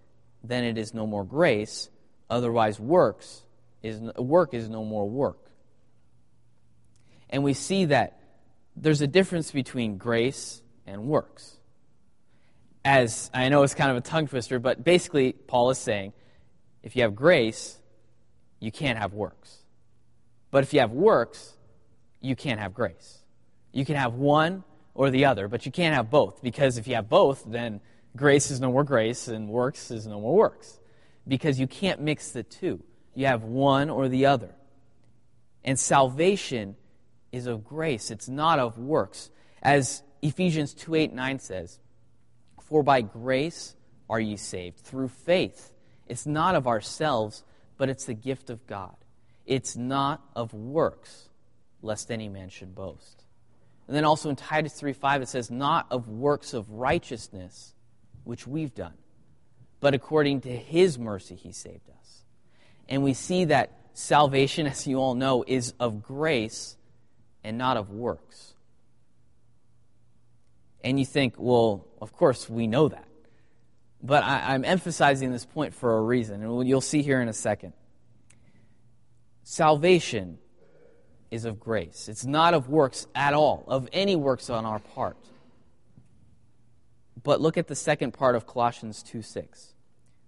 then 0.45 0.62
it 0.62 0.78
is 0.78 0.95
no 0.95 1.09
more 1.09 1.25
grace. 1.25 1.90
Otherwise, 2.31 2.78
works 2.78 3.43
is, 3.83 4.00
work 4.17 4.55
is 4.55 4.69
no 4.69 4.85
more 4.85 5.11
work. 5.11 5.50
And 7.28 7.43
we 7.43 7.52
see 7.52 7.87
that 7.87 8.21
there's 8.76 9.00
a 9.00 9.09
difference 9.09 9.50
between 9.50 9.99
grace 9.99 10.62
and 10.87 11.09
works. 11.09 11.57
As 12.85 13.28
I 13.35 13.49
know 13.49 13.64
it's 13.64 13.75
kind 13.75 13.90
of 13.90 13.97
a 13.97 14.02
tongue 14.02 14.28
twister, 14.28 14.61
but 14.61 14.85
basically, 14.85 15.33
Paul 15.33 15.71
is 15.71 15.78
saying 15.78 16.12
if 16.85 16.95
you 16.95 17.02
have 17.02 17.17
grace, 17.17 17.77
you 18.60 18.72
can't 18.72 18.98
have 18.98 19.14
works. 19.14 19.58
But 20.50 20.64
if 20.64 20.72
you 20.72 20.80
have 20.80 20.92
works, 20.92 21.54
you 22.20 22.34
can't 22.34 22.60
have 22.60 22.74
grace. 22.74 23.22
You 23.72 23.84
can 23.84 23.96
have 23.96 24.14
one 24.14 24.64
or 24.94 25.10
the 25.10 25.26
other, 25.26 25.48
but 25.48 25.66
you 25.66 25.72
can't 25.72 25.94
have 25.94 26.10
both, 26.10 26.42
because 26.42 26.78
if 26.78 26.88
you 26.88 26.94
have 26.94 27.08
both, 27.08 27.44
then 27.46 27.80
grace 28.16 28.50
is 28.50 28.60
no 28.60 28.72
more 28.72 28.84
grace 28.84 29.28
and 29.28 29.48
works 29.48 29.90
is 29.90 30.06
no 30.06 30.20
more 30.20 30.34
works. 30.34 30.80
Because 31.26 31.60
you 31.60 31.66
can't 31.66 32.00
mix 32.00 32.32
the 32.32 32.42
two. 32.42 32.82
You 33.14 33.26
have 33.26 33.44
one 33.44 33.90
or 33.90 34.08
the 34.08 34.26
other. 34.26 34.54
And 35.64 35.78
salvation 35.78 36.76
is 37.30 37.46
of 37.46 37.64
grace, 37.64 38.10
it's 38.10 38.28
not 38.28 38.58
of 38.58 38.78
works. 38.78 39.30
As 39.62 40.02
Ephesians 40.22 40.72
2 40.74 40.94
8 40.94 41.12
9 41.12 41.38
says, 41.38 41.78
For 42.62 42.82
by 42.82 43.02
grace 43.02 43.76
are 44.08 44.20
ye 44.20 44.36
saved, 44.36 44.78
through 44.78 45.08
faith. 45.08 45.72
It's 46.06 46.26
not 46.26 46.54
of 46.54 46.66
ourselves, 46.66 47.44
but 47.78 47.88
it's 47.88 48.04
the 48.04 48.14
gift 48.14 48.50
of 48.50 48.66
God. 48.66 48.97
It's 49.47 49.76
not 49.76 50.23
of 50.37 50.52
works, 50.52 51.30
lest 51.80 52.11
any 52.11 52.28
man 52.28 52.50
should 52.50 52.75
boast. 52.75 53.25
And 53.87 53.97
then 53.97 54.04
also 54.04 54.28
in 54.28 54.37
Titus 54.37 54.75
3 54.75 54.92
5, 54.92 55.23
it 55.23 55.28
says, 55.28 55.50
Not 55.50 55.87
of 55.90 56.08
works 56.08 56.52
of 56.52 56.70
righteousness, 56.70 57.73
which 58.25 58.47
we've 58.47 58.75
done, 58.75 58.99
but 59.80 59.94
according 59.94 60.42
to 60.42 60.50
his 60.50 60.99
mercy 60.99 61.35
he 61.35 61.52
saved 61.52 61.88
us. 61.88 62.25
And 62.88 63.02
we 63.02 63.14
see 63.14 63.47
that 63.47 63.73
salvation, 63.94 64.66
as 64.66 64.87
you 64.87 64.99
all 64.99 65.14
know, 65.14 65.44
is 65.47 65.73
of 65.80 66.02
grace 66.02 66.76
and 67.42 67.56
not 67.56 67.78
of 67.78 67.90
works. 67.90 68.54
And 70.85 70.99
you 70.99 71.06
think, 71.06 71.35
well, 71.38 71.87
of 72.00 72.12
course 72.12 72.49
we 72.49 72.66
know 72.66 72.88
that. 72.88 73.07
But 74.02 74.23
I, 74.23 74.55
am 74.55 74.64
emphasizing 74.64 75.33
this 75.33 75.45
point 75.45 75.75
for 75.75 75.97
a 75.97 76.00
reason, 76.00 76.43
and 76.43 76.69
you'll 76.69 76.81
see 76.81 77.02
here 77.02 77.21
in 77.21 77.28
a 77.28 77.33
second. 77.33 77.73
Salvation 79.43 80.38
is 81.31 81.45
of 81.45 81.59
grace. 81.59 82.09
It's 82.09 82.25
not 82.25 82.55
of 82.55 82.69
works 82.69 83.07
at 83.14 83.35
all, 83.35 83.64
of 83.67 83.88
any 83.93 84.14
works 84.14 84.50
on 84.50 84.64
our 84.64 84.78
part. 84.78 85.17
But 87.23 87.40
look 87.40 87.57
at 87.57 87.67
the 87.67 87.75
second 87.75 88.12
part 88.12 88.37
of 88.37 88.47
Colossians 88.47 89.02
2 89.02 89.23
6. 89.23 89.75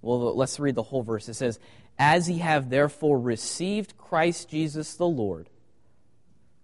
Well, 0.03 0.35
let's 0.37 0.59
read 0.59 0.75
the 0.75 0.83
whole 0.83 1.03
verse. 1.03 1.29
It 1.29 1.35
says, 1.35 1.59
As 1.99 2.29
ye 2.29 2.39
have 2.39 2.71
therefore 2.71 3.19
received 3.19 3.97
Christ 3.97 4.49
Jesus 4.49 4.95
the 4.95 5.07
Lord, 5.07 5.49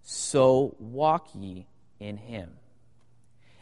so 0.03 0.75
walk 0.79 1.29
ye 1.35 1.67
in 2.01 2.17
him. 2.17 2.53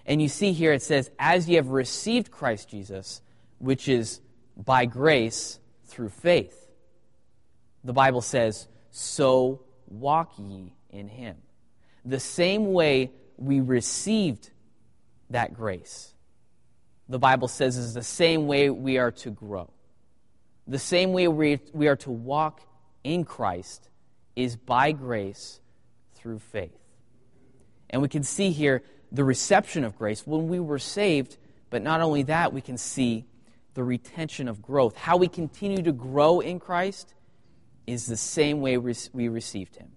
And 0.06 0.20
you 0.20 0.28
see 0.28 0.52
here 0.52 0.72
it 0.72 0.82
says, 0.82 1.10
As 1.18 1.48
ye 1.48 1.56
have 1.56 1.68
received 1.68 2.30
Christ 2.30 2.68
Jesus, 2.68 3.20
which 3.64 3.88
is 3.88 4.20
by 4.56 4.84
grace 4.84 5.58
through 5.86 6.10
faith. 6.10 6.70
The 7.82 7.94
Bible 7.94 8.20
says, 8.20 8.68
So 8.90 9.62
walk 9.88 10.34
ye 10.38 10.74
in 10.90 11.08
him. 11.08 11.36
The 12.04 12.20
same 12.20 12.72
way 12.72 13.10
we 13.38 13.60
received 13.60 14.50
that 15.30 15.54
grace, 15.54 16.14
the 17.08 17.18
Bible 17.18 17.48
says, 17.48 17.76
is 17.76 17.94
the 17.94 18.02
same 18.02 18.46
way 18.46 18.68
we 18.68 18.98
are 18.98 19.10
to 19.10 19.30
grow. 19.30 19.70
The 20.66 20.78
same 20.78 21.12
way 21.12 21.28
we, 21.28 21.60
we 21.72 21.88
are 21.88 21.96
to 21.96 22.10
walk 22.10 22.60
in 23.02 23.24
Christ 23.24 23.88
is 24.36 24.56
by 24.56 24.92
grace 24.92 25.60
through 26.14 26.38
faith. 26.38 26.78
And 27.90 28.02
we 28.02 28.08
can 28.08 28.22
see 28.22 28.50
here 28.50 28.82
the 29.10 29.24
reception 29.24 29.84
of 29.84 29.96
grace 29.96 30.26
when 30.26 30.48
we 30.48 30.60
were 30.60 30.78
saved, 30.78 31.36
but 31.70 31.82
not 31.82 32.00
only 32.00 32.24
that, 32.24 32.52
we 32.52 32.60
can 32.60 32.78
see 32.78 33.24
the 33.74 33.84
retention 33.84 34.48
of 34.48 34.62
growth. 34.62 34.96
How 34.96 35.16
we 35.16 35.28
continue 35.28 35.82
to 35.82 35.92
grow 35.92 36.40
in 36.40 36.60
Christ 36.60 37.14
is 37.86 38.06
the 38.06 38.16
same 38.16 38.60
way 38.60 38.78
we 38.78 39.28
received 39.28 39.76
him. 39.76 39.92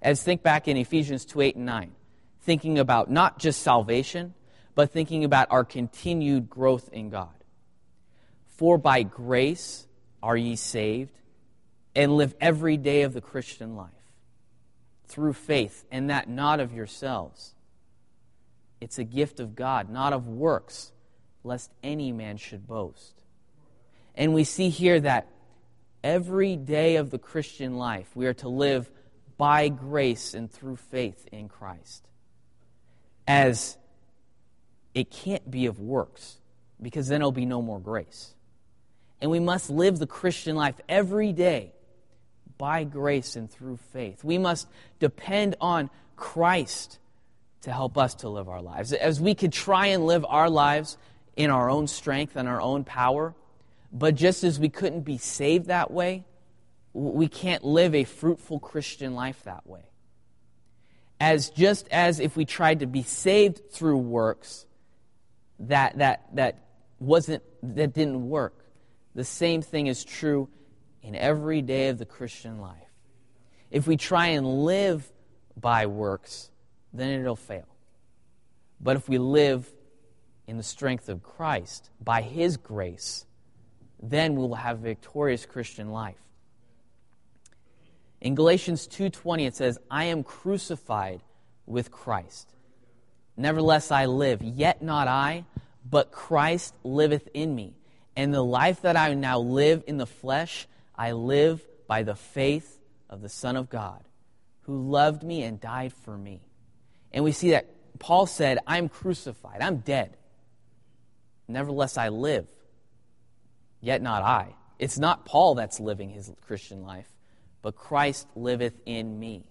As 0.00 0.22
think 0.22 0.42
back 0.42 0.68
in 0.68 0.76
Ephesians 0.76 1.24
2 1.24 1.40
8 1.40 1.56
and 1.56 1.66
9, 1.66 1.92
thinking 2.42 2.78
about 2.78 3.10
not 3.10 3.38
just 3.38 3.62
salvation, 3.62 4.34
but 4.74 4.92
thinking 4.92 5.24
about 5.24 5.48
our 5.50 5.64
continued 5.64 6.48
growth 6.48 6.88
in 6.92 7.10
God. 7.10 7.34
For 8.46 8.78
by 8.78 9.02
grace 9.02 9.86
are 10.22 10.36
ye 10.36 10.56
saved, 10.56 11.18
and 11.94 12.16
live 12.16 12.34
every 12.40 12.76
day 12.76 13.02
of 13.02 13.12
the 13.12 13.20
Christian 13.20 13.76
life 13.76 13.90
through 15.06 15.32
faith, 15.32 15.84
and 15.90 16.10
that 16.10 16.28
not 16.28 16.60
of 16.60 16.72
yourselves. 16.72 17.54
It's 18.80 18.98
a 18.98 19.04
gift 19.04 19.40
of 19.40 19.56
God, 19.56 19.90
not 19.90 20.12
of 20.12 20.28
works, 20.28 20.92
lest 21.44 21.70
any 21.82 22.12
man 22.12 22.36
should 22.36 22.66
boast. 22.66 23.14
And 24.14 24.34
we 24.34 24.44
see 24.44 24.68
here 24.68 25.00
that 25.00 25.28
every 26.02 26.56
day 26.56 26.96
of 26.96 27.10
the 27.10 27.18
Christian 27.18 27.76
life, 27.76 28.08
we 28.14 28.26
are 28.26 28.34
to 28.34 28.48
live 28.48 28.90
by 29.36 29.68
grace 29.68 30.34
and 30.34 30.50
through 30.50 30.76
faith 30.76 31.26
in 31.30 31.48
Christ. 31.48 32.04
As 33.26 33.76
it 34.94 35.10
can't 35.10 35.48
be 35.50 35.66
of 35.66 35.78
works, 35.78 36.38
because 36.80 37.08
then 37.08 37.20
it'll 37.20 37.32
be 37.32 37.46
no 37.46 37.62
more 37.62 37.78
grace. 37.78 38.34
And 39.20 39.30
we 39.30 39.40
must 39.40 39.70
live 39.70 39.98
the 39.98 40.06
Christian 40.06 40.56
life 40.56 40.80
every 40.88 41.32
day 41.32 41.72
by 42.56 42.84
grace 42.84 43.36
and 43.36 43.50
through 43.50 43.78
faith. 43.92 44.24
We 44.24 44.38
must 44.38 44.68
depend 44.98 45.56
on 45.60 45.90
Christ 46.16 46.98
to 47.62 47.72
help 47.72 47.98
us 47.98 48.16
to 48.16 48.28
live 48.28 48.48
our 48.48 48.62
lives. 48.62 48.92
As 48.92 49.20
we 49.20 49.34
could 49.34 49.52
try 49.52 49.88
and 49.88 50.06
live 50.06 50.24
our 50.28 50.50
lives 50.50 50.96
in 51.38 51.50
our 51.50 51.70
own 51.70 51.86
strength 51.86 52.34
and 52.34 52.48
our 52.48 52.60
own 52.60 52.82
power, 52.82 53.32
but 53.92 54.16
just 54.16 54.42
as 54.42 54.58
we 54.58 54.68
couldn't 54.68 55.02
be 55.02 55.16
saved 55.16 55.66
that 55.66 55.90
way, 55.90 56.24
we 56.92 57.28
can't 57.28 57.64
live 57.64 57.94
a 57.94 58.02
fruitful 58.02 58.58
Christian 58.58 59.14
life 59.14 59.44
that 59.44 59.64
way. 59.64 59.84
As 61.20 61.48
just 61.50 61.86
as 61.92 62.18
if 62.18 62.36
we 62.36 62.44
tried 62.44 62.80
to 62.80 62.86
be 62.86 63.04
saved 63.04 63.70
through 63.70 63.98
works, 63.98 64.66
that, 65.60 65.98
that, 65.98 66.26
that 66.34 66.58
wasn't, 66.98 67.44
that 67.62 67.94
didn't 67.94 68.28
work. 68.28 68.64
The 69.14 69.24
same 69.24 69.62
thing 69.62 69.86
is 69.86 70.04
true 70.04 70.48
in 71.02 71.14
every 71.14 71.62
day 71.62 71.88
of 71.88 71.98
the 71.98 72.04
Christian 72.04 72.60
life. 72.60 72.76
If 73.70 73.86
we 73.86 73.96
try 73.96 74.28
and 74.28 74.64
live 74.64 75.08
by 75.56 75.86
works, 75.86 76.50
then 76.92 77.20
it'll 77.20 77.36
fail. 77.36 77.68
But 78.80 78.96
if 78.96 79.08
we 79.08 79.18
live 79.18 79.70
in 80.48 80.56
the 80.56 80.62
strength 80.62 81.08
of 81.08 81.22
Christ, 81.22 81.90
by 82.00 82.22
His 82.22 82.56
grace, 82.56 83.26
then 84.02 84.34
we 84.34 84.42
will 84.42 84.54
have 84.54 84.78
a 84.78 84.82
victorious 84.82 85.44
Christian 85.44 85.90
life. 85.90 86.20
In 88.20 88.34
Galatians 88.34 88.88
2:20 88.88 89.46
it 89.46 89.54
says, 89.54 89.78
"I 89.90 90.04
am 90.04 90.24
crucified 90.24 91.22
with 91.66 91.90
Christ. 91.90 92.54
Nevertheless 93.36 93.92
I 93.92 94.06
live, 94.06 94.42
yet 94.42 94.82
not 94.82 95.06
I, 95.06 95.44
but 95.84 96.10
Christ 96.10 96.74
liveth 96.82 97.28
in 97.34 97.54
me. 97.54 97.76
And 98.16 98.34
the 98.34 98.42
life 98.42 98.82
that 98.82 98.96
I 98.96 99.14
now 99.14 99.38
live 99.38 99.84
in 99.86 99.98
the 99.98 100.06
flesh, 100.06 100.66
I 100.96 101.12
live 101.12 101.64
by 101.86 102.02
the 102.02 102.16
faith 102.16 102.80
of 103.08 103.20
the 103.20 103.28
Son 103.28 103.54
of 103.54 103.68
God, 103.68 104.02
who 104.62 104.90
loved 104.90 105.22
me 105.22 105.42
and 105.44 105.60
died 105.60 105.92
for 105.92 106.16
me." 106.16 106.40
And 107.12 107.22
we 107.22 107.32
see 107.32 107.50
that 107.50 107.66
Paul 107.98 108.26
said, 108.26 108.58
"I'm 108.66 108.88
crucified. 108.88 109.60
I'm 109.60 109.78
dead. 109.78 110.16
Nevertheless 111.48 111.96
I 111.96 112.10
live, 112.10 112.46
yet 113.80 114.02
not 114.02 114.22
I." 114.22 114.54
It's 114.78 114.98
not 114.98 115.24
Paul 115.24 115.56
that's 115.56 115.80
living 115.80 116.10
his 116.10 116.30
Christian 116.46 116.82
life 116.84 117.12
but 117.62 117.76
Christ 117.76 118.26
liveth 118.34 118.80
in 118.86 119.18
me. 119.18 119.50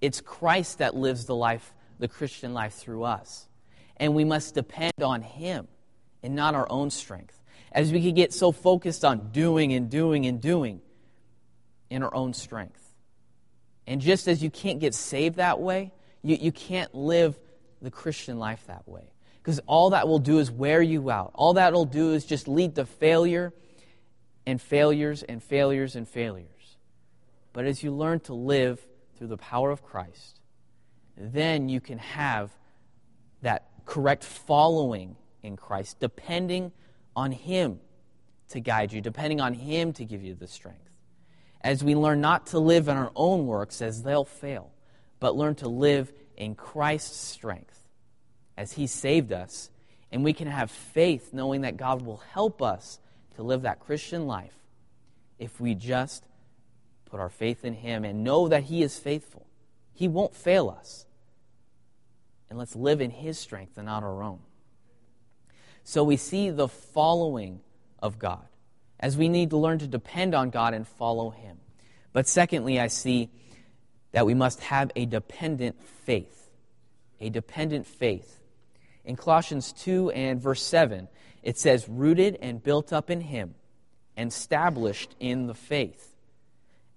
It's 0.00 0.20
Christ 0.20 0.78
that 0.78 0.94
lives 0.94 1.26
the 1.26 1.34
life, 1.34 1.74
the 1.98 2.08
Christian 2.08 2.54
life 2.54 2.74
through 2.74 3.04
us. 3.04 3.46
And 3.96 4.14
we 4.14 4.24
must 4.24 4.54
depend 4.54 4.94
on 5.02 5.22
Him 5.22 5.68
and 6.22 6.34
not 6.34 6.54
our 6.54 6.66
own 6.70 6.90
strength. 6.90 7.40
As 7.72 7.92
we 7.92 8.02
could 8.02 8.14
get 8.14 8.32
so 8.32 8.52
focused 8.52 9.04
on 9.04 9.30
doing 9.30 9.72
and 9.72 9.90
doing 9.90 10.26
and 10.26 10.40
doing 10.40 10.80
in 11.90 12.02
our 12.02 12.14
own 12.14 12.32
strength. 12.32 12.94
And 13.86 14.00
just 14.00 14.28
as 14.28 14.42
you 14.42 14.50
can't 14.50 14.80
get 14.80 14.94
saved 14.94 15.36
that 15.36 15.60
way, 15.60 15.92
you, 16.22 16.36
you 16.36 16.52
can't 16.52 16.94
live 16.94 17.38
the 17.82 17.90
Christian 17.90 18.38
life 18.38 18.64
that 18.66 18.88
way. 18.88 19.10
Because 19.48 19.60
all 19.66 19.88
that 19.90 20.06
will 20.06 20.18
do 20.18 20.40
is 20.40 20.50
wear 20.50 20.82
you 20.82 21.10
out. 21.10 21.30
All 21.34 21.54
that 21.54 21.72
will 21.72 21.86
do 21.86 22.12
is 22.12 22.26
just 22.26 22.48
lead 22.48 22.74
to 22.74 22.84
failure 22.84 23.54
and 24.44 24.60
failures 24.60 25.22
and 25.22 25.42
failures 25.42 25.96
and 25.96 26.06
failures. 26.06 26.76
But 27.54 27.64
as 27.64 27.82
you 27.82 27.90
learn 27.90 28.20
to 28.20 28.34
live 28.34 28.78
through 29.16 29.28
the 29.28 29.38
power 29.38 29.70
of 29.70 29.82
Christ, 29.82 30.40
then 31.16 31.70
you 31.70 31.80
can 31.80 31.96
have 31.96 32.50
that 33.40 33.70
correct 33.86 34.22
following 34.22 35.16
in 35.42 35.56
Christ, 35.56 35.98
depending 35.98 36.70
on 37.16 37.32
Him 37.32 37.80
to 38.50 38.60
guide 38.60 38.92
you, 38.92 39.00
depending 39.00 39.40
on 39.40 39.54
Him 39.54 39.94
to 39.94 40.04
give 40.04 40.22
you 40.22 40.34
the 40.34 40.46
strength. 40.46 40.90
As 41.62 41.82
we 41.82 41.94
learn 41.94 42.20
not 42.20 42.48
to 42.48 42.58
live 42.58 42.88
in 42.88 42.98
our 42.98 43.12
own 43.16 43.46
works, 43.46 43.80
as 43.80 44.02
they'll 44.02 44.26
fail, 44.26 44.72
but 45.20 45.36
learn 45.36 45.54
to 45.54 45.68
live 45.68 46.12
in 46.36 46.54
Christ's 46.54 47.16
strength, 47.16 47.77
as 48.58 48.72
He 48.72 48.88
saved 48.88 49.32
us, 49.32 49.70
and 50.10 50.24
we 50.24 50.32
can 50.32 50.48
have 50.48 50.68
faith 50.68 51.32
knowing 51.32 51.60
that 51.60 51.76
God 51.76 52.02
will 52.02 52.20
help 52.32 52.60
us 52.60 52.98
to 53.36 53.42
live 53.44 53.62
that 53.62 53.78
Christian 53.78 54.26
life 54.26 54.52
if 55.38 55.60
we 55.60 55.76
just 55.76 56.24
put 57.04 57.20
our 57.20 57.28
faith 57.28 57.64
in 57.64 57.72
Him 57.72 58.04
and 58.04 58.24
know 58.24 58.48
that 58.48 58.64
He 58.64 58.82
is 58.82 58.98
faithful. 58.98 59.46
He 59.94 60.08
won't 60.08 60.34
fail 60.34 60.68
us. 60.68 61.06
And 62.50 62.58
let's 62.58 62.74
live 62.74 63.00
in 63.00 63.12
His 63.12 63.38
strength 63.38 63.76
and 63.76 63.86
not 63.86 64.02
our 64.02 64.24
own. 64.24 64.40
So 65.84 66.02
we 66.02 66.16
see 66.16 66.50
the 66.50 66.68
following 66.68 67.60
of 68.02 68.18
God, 68.18 68.44
as 68.98 69.16
we 69.16 69.28
need 69.28 69.50
to 69.50 69.56
learn 69.56 69.78
to 69.78 69.86
depend 69.86 70.34
on 70.34 70.50
God 70.50 70.74
and 70.74 70.86
follow 70.86 71.30
Him. 71.30 71.58
But 72.12 72.26
secondly, 72.26 72.80
I 72.80 72.88
see 72.88 73.30
that 74.10 74.26
we 74.26 74.34
must 74.34 74.60
have 74.64 74.90
a 74.96 75.06
dependent 75.06 75.80
faith. 76.04 76.50
A 77.20 77.30
dependent 77.30 77.86
faith. 77.86 78.37
In 79.08 79.16
Colossians 79.16 79.72
2 79.72 80.10
and 80.10 80.38
verse 80.38 80.62
7, 80.62 81.08
it 81.42 81.58
says, 81.58 81.88
rooted 81.88 82.36
and 82.42 82.62
built 82.62 82.92
up 82.92 83.08
in 83.08 83.22
Him, 83.22 83.54
and 84.18 84.28
established 84.30 85.16
in 85.18 85.46
the 85.46 85.54
faith, 85.54 86.14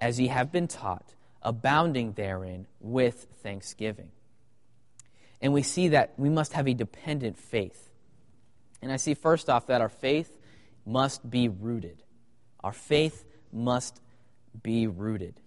as 0.01 0.19
ye 0.19 0.27
have 0.27 0.51
been 0.51 0.67
taught, 0.67 1.15
abounding 1.41 2.11
therein 2.11 2.67
with 2.81 3.27
thanksgiving. 3.41 4.11
And 5.41 5.53
we 5.53 5.63
see 5.63 5.87
that 5.87 6.11
we 6.17 6.29
must 6.29 6.51
have 6.51 6.67
a 6.67 6.73
dependent 6.73 7.37
faith. 7.37 7.89
And 8.81 8.91
I 8.91 8.97
see 8.97 9.13
first 9.13 9.49
off 9.49 9.67
that 9.67 9.79
our 9.79 9.87
faith 9.87 10.37
must 10.85 11.29
be 11.29 11.47
rooted. 11.47 12.03
Our 12.61 12.73
faith 12.73 13.23
must 13.53 14.01
be 14.61 14.85
rooted. 14.85 15.39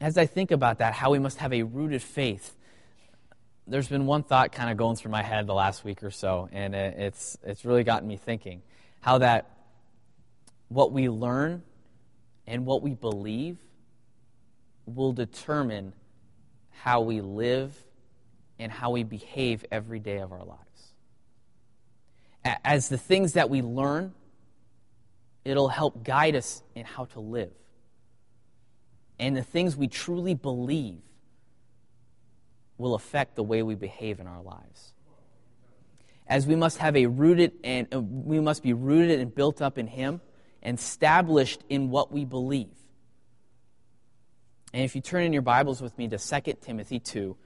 As 0.00 0.16
I 0.16 0.24
think 0.24 0.50
about 0.50 0.78
that, 0.78 0.94
how 0.94 1.10
we 1.10 1.18
must 1.18 1.36
have 1.36 1.52
a 1.52 1.64
rooted 1.64 2.00
faith, 2.00 2.56
there's 3.70 3.88
been 3.88 4.06
one 4.06 4.22
thought 4.22 4.52
kind 4.52 4.70
of 4.70 4.76
going 4.76 4.96
through 4.96 5.12
my 5.12 5.22
head 5.22 5.46
the 5.46 5.54
last 5.54 5.84
week 5.84 6.02
or 6.02 6.10
so, 6.10 6.48
and 6.52 6.74
it's, 6.74 7.38
it's 7.42 7.64
really 7.64 7.84
gotten 7.84 8.06
me 8.08 8.16
thinking 8.16 8.62
how 9.00 9.18
that 9.18 9.50
what 10.68 10.92
we 10.92 11.08
learn 11.08 11.62
and 12.46 12.66
what 12.66 12.82
we 12.82 12.94
believe 12.94 13.56
will 14.86 15.12
determine 15.12 15.92
how 16.70 17.00
we 17.00 17.20
live 17.20 17.74
and 18.58 18.70
how 18.70 18.90
we 18.90 19.02
behave 19.02 19.64
every 19.70 19.98
day 19.98 20.18
of 20.18 20.32
our 20.32 20.44
lives 20.44 20.60
as 22.44 22.88
the 22.88 22.98
things 22.98 23.34
that 23.34 23.50
we 23.50 23.62
learn, 23.62 24.14
it'll 25.44 25.68
help 25.68 26.02
guide 26.04 26.36
us 26.36 26.62
in 26.74 26.84
how 26.84 27.04
to 27.06 27.20
live. 27.20 27.52
And 29.18 29.36
the 29.36 29.42
things 29.42 29.76
we 29.76 29.88
truly 29.88 30.34
believe 30.34 31.02
will 32.80 32.94
affect 32.94 33.36
the 33.36 33.42
way 33.42 33.62
we 33.62 33.74
behave 33.74 34.18
in 34.20 34.26
our 34.26 34.42
lives. 34.42 34.92
As 36.26 36.46
we 36.46 36.56
must 36.56 36.78
have 36.78 36.96
a 36.96 37.06
rooted 37.06 37.52
and 37.62 37.92
uh, 37.92 38.00
we 38.00 38.40
must 38.40 38.62
be 38.62 38.72
rooted 38.72 39.20
and 39.20 39.34
built 39.34 39.60
up 39.60 39.78
in 39.78 39.86
Him 39.86 40.20
and 40.62 40.78
established 40.78 41.62
in 41.68 41.90
what 41.90 42.12
we 42.12 42.24
believe. 42.24 42.74
And 44.72 44.84
if 44.84 44.94
you 44.94 45.00
turn 45.00 45.24
in 45.24 45.32
your 45.32 45.42
Bibles 45.42 45.82
with 45.82 45.96
me 45.98 46.08
to 46.08 46.18
2 46.18 46.54
Timothy 46.60 47.00
2, 47.00 47.36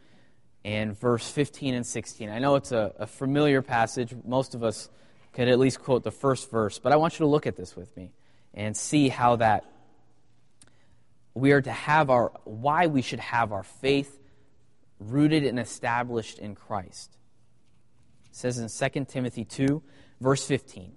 and 0.64 0.98
verse 0.98 1.30
15 1.30 1.74
and 1.74 1.86
16. 1.86 2.30
I 2.30 2.38
know 2.38 2.56
it's 2.56 2.72
a, 2.72 2.92
a, 2.98 3.06
familiar 3.06 3.60
passage. 3.60 4.14
Most 4.24 4.54
of 4.54 4.64
us 4.64 4.88
could 5.34 5.48
at 5.48 5.58
least 5.58 5.80
quote 5.80 6.04
the 6.04 6.10
first 6.10 6.50
verse, 6.50 6.78
but 6.78 6.92
I 6.92 6.96
want 6.96 7.14
you 7.14 7.18
to 7.18 7.26
look 7.26 7.46
at 7.46 7.54
this 7.54 7.76
with 7.76 7.94
me 7.96 8.12
and 8.54 8.74
see 8.76 9.08
how 9.08 9.36
that 9.36 9.64
we 11.34 11.52
are 11.52 11.60
to 11.60 11.72
have 11.72 12.08
our, 12.08 12.32
why 12.44 12.86
we 12.86 13.02
should 13.02 13.20
have 13.20 13.52
our 13.52 13.64
faith 13.64 14.18
rooted 14.98 15.44
and 15.44 15.58
established 15.58 16.38
in 16.38 16.54
Christ. 16.54 17.16
It 18.30 18.36
says 18.36 18.58
in 18.58 18.90
2 18.90 19.04
Timothy 19.06 19.44
2, 19.44 19.82
verse 20.20 20.46
15 20.46 20.92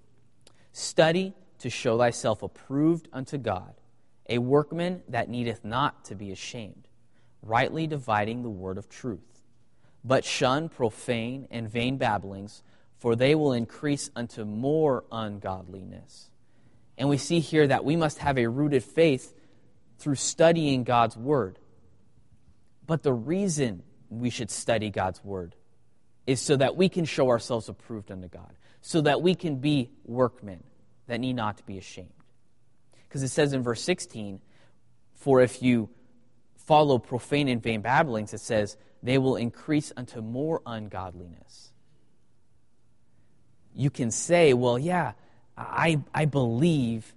Study 0.71 1.33
to 1.59 1.69
show 1.69 1.97
thyself 1.97 2.43
approved 2.43 3.07
unto 3.11 3.37
God, 3.37 3.73
a 4.29 4.37
workman 4.37 5.01
that 5.09 5.29
needeth 5.29 5.65
not 5.65 6.05
to 6.05 6.15
be 6.15 6.31
ashamed, 6.31 6.87
rightly 7.41 7.87
dividing 7.87 8.43
the 8.43 8.49
word 8.49 8.77
of 8.77 8.89
truth. 8.89 9.41
But 10.03 10.23
shun 10.23 10.69
profane 10.69 11.47
and 11.49 11.69
vain 11.69 11.97
babblings, 11.97 12.63
for 12.97 13.15
they 13.15 13.35
will 13.35 13.53
increase 13.53 14.09
unto 14.15 14.45
more 14.45 15.03
ungodliness. 15.11 16.29
And 16.97 17.09
we 17.09 17.17
see 17.17 17.39
here 17.39 17.67
that 17.67 17.85
we 17.85 17.95
must 17.95 18.19
have 18.19 18.37
a 18.37 18.47
rooted 18.47 18.83
faith 18.83 19.33
through 19.99 20.15
studying 20.15 20.83
God's 20.83 21.15
Word. 21.15 21.59
But 22.87 23.03
the 23.03 23.13
reason 23.13 23.83
we 24.09 24.29
should 24.29 24.49
study 24.49 24.89
God's 24.89 25.23
Word 25.23 25.55
is 26.25 26.41
so 26.41 26.55
that 26.55 26.75
we 26.75 26.89
can 26.89 27.05
show 27.05 27.29
ourselves 27.29 27.69
approved 27.69 28.11
unto 28.11 28.27
God, 28.27 28.53
so 28.81 29.01
that 29.01 29.21
we 29.21 29.35
can 29.35 29.57
be 29.57 29.91
workmen 30.05 30.63
that 31.07 31.19
need 31.19 31.33
not 31.33 31.57
to 31.57 31.63
be 31.63 31.77
ashamed. 31.77 32.09
Because 33.07 33.23
it 33.23 33.29
says 33.29 33.53
in 33.53 33.63
verse 33.63 33.81
16, 33.81 34.41
For 35.13 35.41
if 35.41 35.61
you 35.61 35.89
follow 36.55 36.97
profane 36.97 37.47
and 37.47 37.61
vain 37.61 37.81
babblings, 37.81 38.33
it 38.33 38.41
says, 38.41 38.77
they 39.03 39.17
will 39.17 39.35
increase 39.35 39.93
unto 39.95 40.21
more 40.21 40.61
ungodliness. 40.65 41.71
You 43.73 43.89
can 43.89 44.11
say, 44.11 44.53
well, 44.53 44.79
yeah, 44.79 45.13
I, 45.57 46.01
I 46.13 46.25
believe 46.25 47.13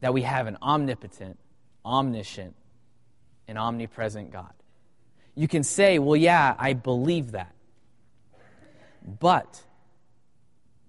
that 0.00 0.14
we 0.14 0.22
have 0.22 0.46
an 0.46 0.56
omnipotent, 0.62 1.38
omniscient, 1.84 2.54
and 3.48 3.58
omnipresent 3.58 4.30
God. 4.30 4.52
You 5.34 5.48
can 5.48 5.64
say, 5.64 5.98
well, 5.98 6.16
yeah, 6.16 6.54
I 6.58 6.74
believe 6.74 7.32
that. 7.32 7.54
But 9.06 9.62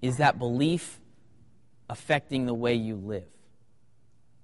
is 0.01 0.17
that 0.17 0.39
belief 0.39 0.99
affecting 1.89 2.45
the 2.45 2.53
way 2.53 2.75
you 2.75 2.95
live? 2.95 3.25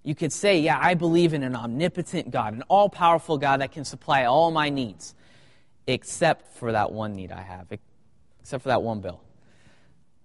You 0.04 0.16
could 0.16 0.34
say, 0.34 0.60
yeah, 0.60 0.80
I 0.82 0.96
believe 0.96 1.34
in 1.34 1.44
an 1.44 1.56
omnipotent 1.56 2.32
God, 2.32 2.54
an 2.54 2.64
all 2.64 2.90
powerful 2.90 3.38
God 3.38 3.62
that 3.62 3.72
can 3.72 3.86
supply 3.86 4.26
all 4.26 4.50
my 4.50 4.70
needs 4.70 5.14
except 5.88 6.58
for 6.58 6.72
that 6.72 6.92
one 6.92 7.14
need 7.14 7.32
I 7.32 7.42
have, 7.42 7.68
except 8.42 8.64
for 8.64 8.70
that 8.70 8.82
one 8.82 9.02
bill. 9.02 9.22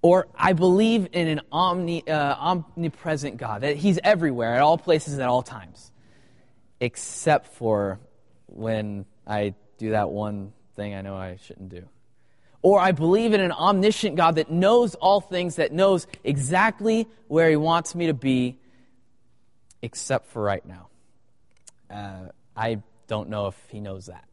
Or 0.02 0.28
I 0.34 0.52
believe 0.52 1.08
in 1.12 1.28
an 1.28 1.40
omni, 1.50 2.06
uh, 2.06 2.34
omnipresent 2.36 3.38
God, 3.38 3.62
that 3.62 3.76
He's 3.76 3.98
everywhere, 4.02 4.54
at 4.54 4.62
all 4.62 4.78
places, 4.78 5.18
at 5.18 5.28
all 5.28 5.42
times, 5.42 5.90
except 6.80 7.48
for 7.48 7.98
when 8.46 9.04
I 9.26 9.54
do 9.78 9.90
that 9.90 10.10
one 10.10 10.52
thing 10.74 10.94
I 10.94 11.02
know 11.02 11.16
I 11.16 11.36
shouldn't 11.36 11.68
do. 11.68 11.88
Or 12.62 12.80
I 12.80 12.92
believe 12.92 13.32
in 13.32 13.40
an 13.40 13.52
omniscient 13.52 14.16
God 14.16 14.36
that 14.36 14.50
knows 14.50 14.94
all 14.96 15.20
things, 15.20 15.56
that 15.56 15.72
knows 15.72 16.06
exactly 16.24 17.06
where 17.28 17.48
He 17.48 17.56
wants 17.56 17.94
me 17.94 18.06
to 18.06 18.14
be, 18.14 18.58
except 19.82 20.26
for 20.26 20.42
right 20.42 20.64
now. 20.66 20.88
Uh, 21.90 22.28
I 22.56 22.82
don't 23.06 23.28
know 23.28 23.46
if 23.46 23.56
He 23.68 23.80
knows 23.80 24.06
that 24.06 24.26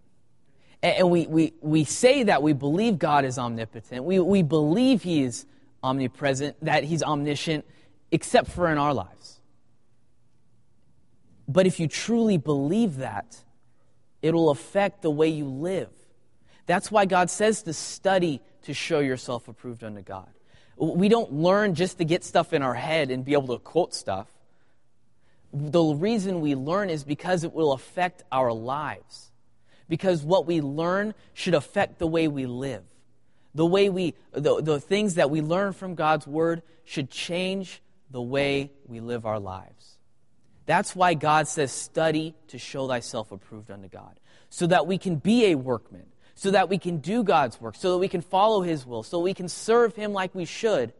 and 0.83 1.09
we, 1.09 1.25
we, 1.27 1.53
we 1.61 1.85
say 1.85 2.23
that 2.23 2.43
we 2.43 2.51
believe 2.51 2.99
God 2.99 3.23
is 3.23 3.39
omnipotent. 3.39 4.03
We, 4.03 4.19
we 4.19 4.43
believe 4.43 5.01
He 5.01 5.23
is 5.23 5.45
omnipresent, 5.81 6.57
that 6.61 6.83
He's 6.83 7.01
omniscient, 7.01 7.65
except 8.11 8.51
for 8.51 8.69
in 8.69 8.77
our 8.77 8.93
lives. 8.93 9.39
But 11.47 11.65
if 11.67 11.79
you 11.79 11.87
truly 11.87 12.37
believe 12.37 12.97
that, 12.97 13.43
it'll 14.23 14.49
affect 14.49 15.03
the 15.03 15.11
way 15.11 15.27
you 15.27 15.45
live. 15.45 15.89
That's 16.65 16.89
why 16.89 17.05
God 17.05 17.29
says 17.29 17.61
to 17.63 17.73
study 17.73 18.41
to 18.63 18.73
show 18.73 18.99
yourself 18.99 19.47
approved 19.47 19.83
unto 19.83 20.01
God. 20.01 20.29
We 20.77 21.09
don't 21.09 21.31
learn 21.31 21.75
just 21.75 21.99
to 21.99 22.05
get 22.05 22.23
stuff 22.23 22.53
in 22.53 22.63
our 22.63 22.73
head 22.73 23.11
and 23.11 23.23
be 23.23 23.33
able 23.33 23.55
to 23.55 23.59
quote 23.59 23.93
stuff. 23.93 24.27
The 25.51 25.83
reason 25.83 26.41
we 26.41 26.55
learn 26.55 26.89
is 26.89 27.03
because 27.03 27.43
it 27.43 27.53
will 27.53 27.73
affect 27.73 28.23
our 28.31 28.51
lives 28.51 29.29
because 29.87 30.23
what 30.23 30.47
we 30.47 30.61
learn 30.61 31.13
should 31.33 31.53
affect 31.53 31.99
the 31.99 32.07
way 32.07 32.27
we 32.27 32.45
live. 32.45 32.83
The 33.53 33.65
way 33.65 33.89
we, 33.89 34.15
the, 34.31 34.61
the 34.61 34.79
things 34.79 35.15
that 35.15 35.29
we 35.29 35.41
learn 35.41 35.73
from 35.73 35.93
God's 35.93 36.25
word 36.25 36.63
should 36.85 37.11
change 37.11 37.81
the 38.09 38.21
way 38.21 38.71
we 38.87 38.99
live 38.99 39.25
our 39.25 39.39
lives. 39.39 39.92
That's 40.65 40.95
why 40.95 41.13
God 41.13 41.47
says, 41.47 41.71
study 41.71 42.35
to 42.47 42.57
show 42.57 42.87
thyself 42.87 43.31
approved 43.31 43.69
unto 43.69 43.89
God, 43.89 44.19
so 44.49 44.67
that 44.67 44.87
we 44.87 44.97
can 44.97 45.17
be 45.17 45.47
a 45.47 45.55
workman, 45.55 46.05
so 46.35 46.51
that 46.51 46.69
we 46.69 46.77
can 46.77 46.97
do 46.97 47.23
God's 47.23 47.59
work, 47.59 47.75
so 47.75 47.91
that 47.91 47.97
we 47.97 48.07
can 48.07 48.21
follow 48.21 48.61
his 48.61 48.85
will, 48.85 49.03
so 49.03 49.19
we 49.19 49.33
can 49.33 49.49
serve 49.49 49.95
him 49.95 50.13
like 50.13 50.33
we 50.33 50.45
should, 50.45 50.93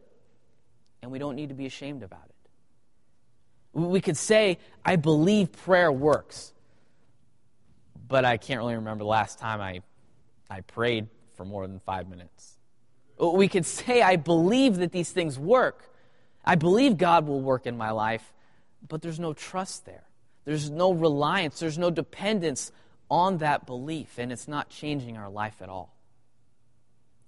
and 1.02 1.10
we 1.10 1.18
don't 1.18 1.34
need 1.34 1.48
to 1.48 1.54
be 1.54 1.66
ashamed 1.66 2.02
about 2.02 2.24
it. 2.24 3.78
We 3.78 4.00
could 4.00 4.16
say, 4.16 4.58
I 4.84 4.96
believe 4.96 5.50
prayer 5.52 5.90
works, 5.90 6.52
but 8.06 8.24
I 8.24 8.36
can't 8.36 8.58
really 8.58 8.74
remember 8.74 9.02
the 9.02 9.08
last 9.08 9.38
time 9.38 9.60
I, 9.60 9.80
I 10.50 10.60
prayed 10.60 11.08
for 11.36 11.44
more 11.44 11.66
than 11.66 11.80
five 11.80 12.08
minutes. 12.08 12.58
We 13.18 13.48
could 13.48 13.64
say, 13.64 14.02
I 14.02 14.16
believe 14.16 14.76
that 14.76 14.92
these 14.92 15.10
things 15.10 15.38
work. 15.38 15.90
I 16.44 16.54
believe 16.56 16.98
God 16.98 17.26
will 17.26 17.40
work 17.40 17.66
in 17.66 17.76
my 17.76 17.90
life, 17.92 18.33
but 18.88 19.02
there's 19.02 19.20
no 19.20 19.32
trust 19.32 19.86
there. 19.86 20.04
There's 20.44 20.70
no 20.70 20.92
reliance. 20.92 21.58
There's 21.60 21.78
no 21.78 21.90
dependence 21.90 22.70
on 23.10 23.38
that 23.38 23.66
belief, 23.66 24.18
and 24.18 24.32
it's 24.32 24.48
not 24.48 24.68
changing 24.68 25.16
our 25.16 25.30
life 25.30 25.60
at 25.60 25.68
all. 25.68 25.94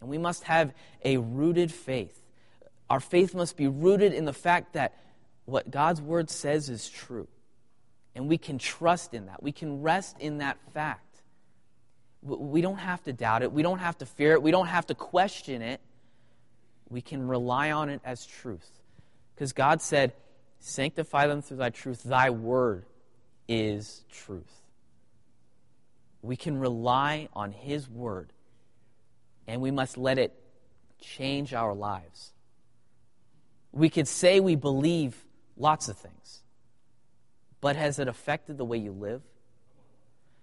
And 0.01 0.11
we 0.11 0.19
must 0.19 0.45
have 0.45 0.75
a 1.05 1.17
rooted 1.17 1.73
faith. 1.73 2.21
Our 2.89 3.01
faith 3.01 3.35
must 3.35 3.57
be 3.57 3.67
rooted 3.67 4.13
in 4.13 4.25
the 4.25 4.33
fact 4.33 4.75
that 4.75 4.95
what 5.45 5.71
God's 5.71 6.01
word 6.01 6.31
says 6.31 6.69
is 6.69 6.89
true. 6.89 7.29
And 8.15 8.29
we 8.29 8.39
can 8.39 8.59
trust 8.59 9.15
in 9.15 9.27
that. 9.27 9.43
We 9.43 9.53
can 9.53 9.83
rest 9.83 10.19
in 10.19 10.39
that 10.39 10.59
fact. 10.73 11.03
We 12.23 12.61
don't 12.61 12.79
have 12.79 13.03
to 13.05 13.13
doubt 13.13 13.43
it. 13.43 13.53
We 13.53 13.63
don't 13.63 13.79
have 13.79 13.99
to 13.99 14.07
fear 14.07 14.33
it. 14.33 14.43
We 14.43 14.51
don't 14.51 14.67
have 14.67 14.87
to 14.87 14.95
question 14.95 15.63
it. 15.63 15.81
We 16.89 17.01
can 17.01 17.27
rely 17.27 17.73
on 17.73 17.89
it 17.89 18.01
as 18.05 18.27
truth. 18.27 18.69
Because 19.35 19.53
God 19.53 19.83
said, 19.83 20.13
Sanctify 20.59 21.27
them 21.27 21.43
through 21.43 21.59
thy 21.59 21.71
truth. 21.71 22.03
Thy 22.03 22.31
word 22.31 22.87
is 23.49 24.05
truth. 24.11 24.63
We 26.23 26.37
can 26.37 26.59
rely 26.59 27.29
on 27.33 27.53
his 27.53 27.89
word, 27.89 28.33
and 29.47 29.61
we 29.61 29.71
must 29.71 29.97
let 29.97 30.19
it 30.19 30.33
change 31.01 31.55
our 31.55 31.75
lives. 31.75 32.33
We 33.71 33.89
could 33.89 34.09
say 34.09 34.41
we 34.41 34.57
believe 34.57 35.25
lots 35.57 35.89
of 35.89 35.97
things, 35.97 36.43
but 37.61 37.77
has 37.77 37.99
it 37.99 38.09
affected 38.09 38.59
the 38.59 38.65
way 38.65 38.79
you 38.79 38.93
live? 38.93 39.23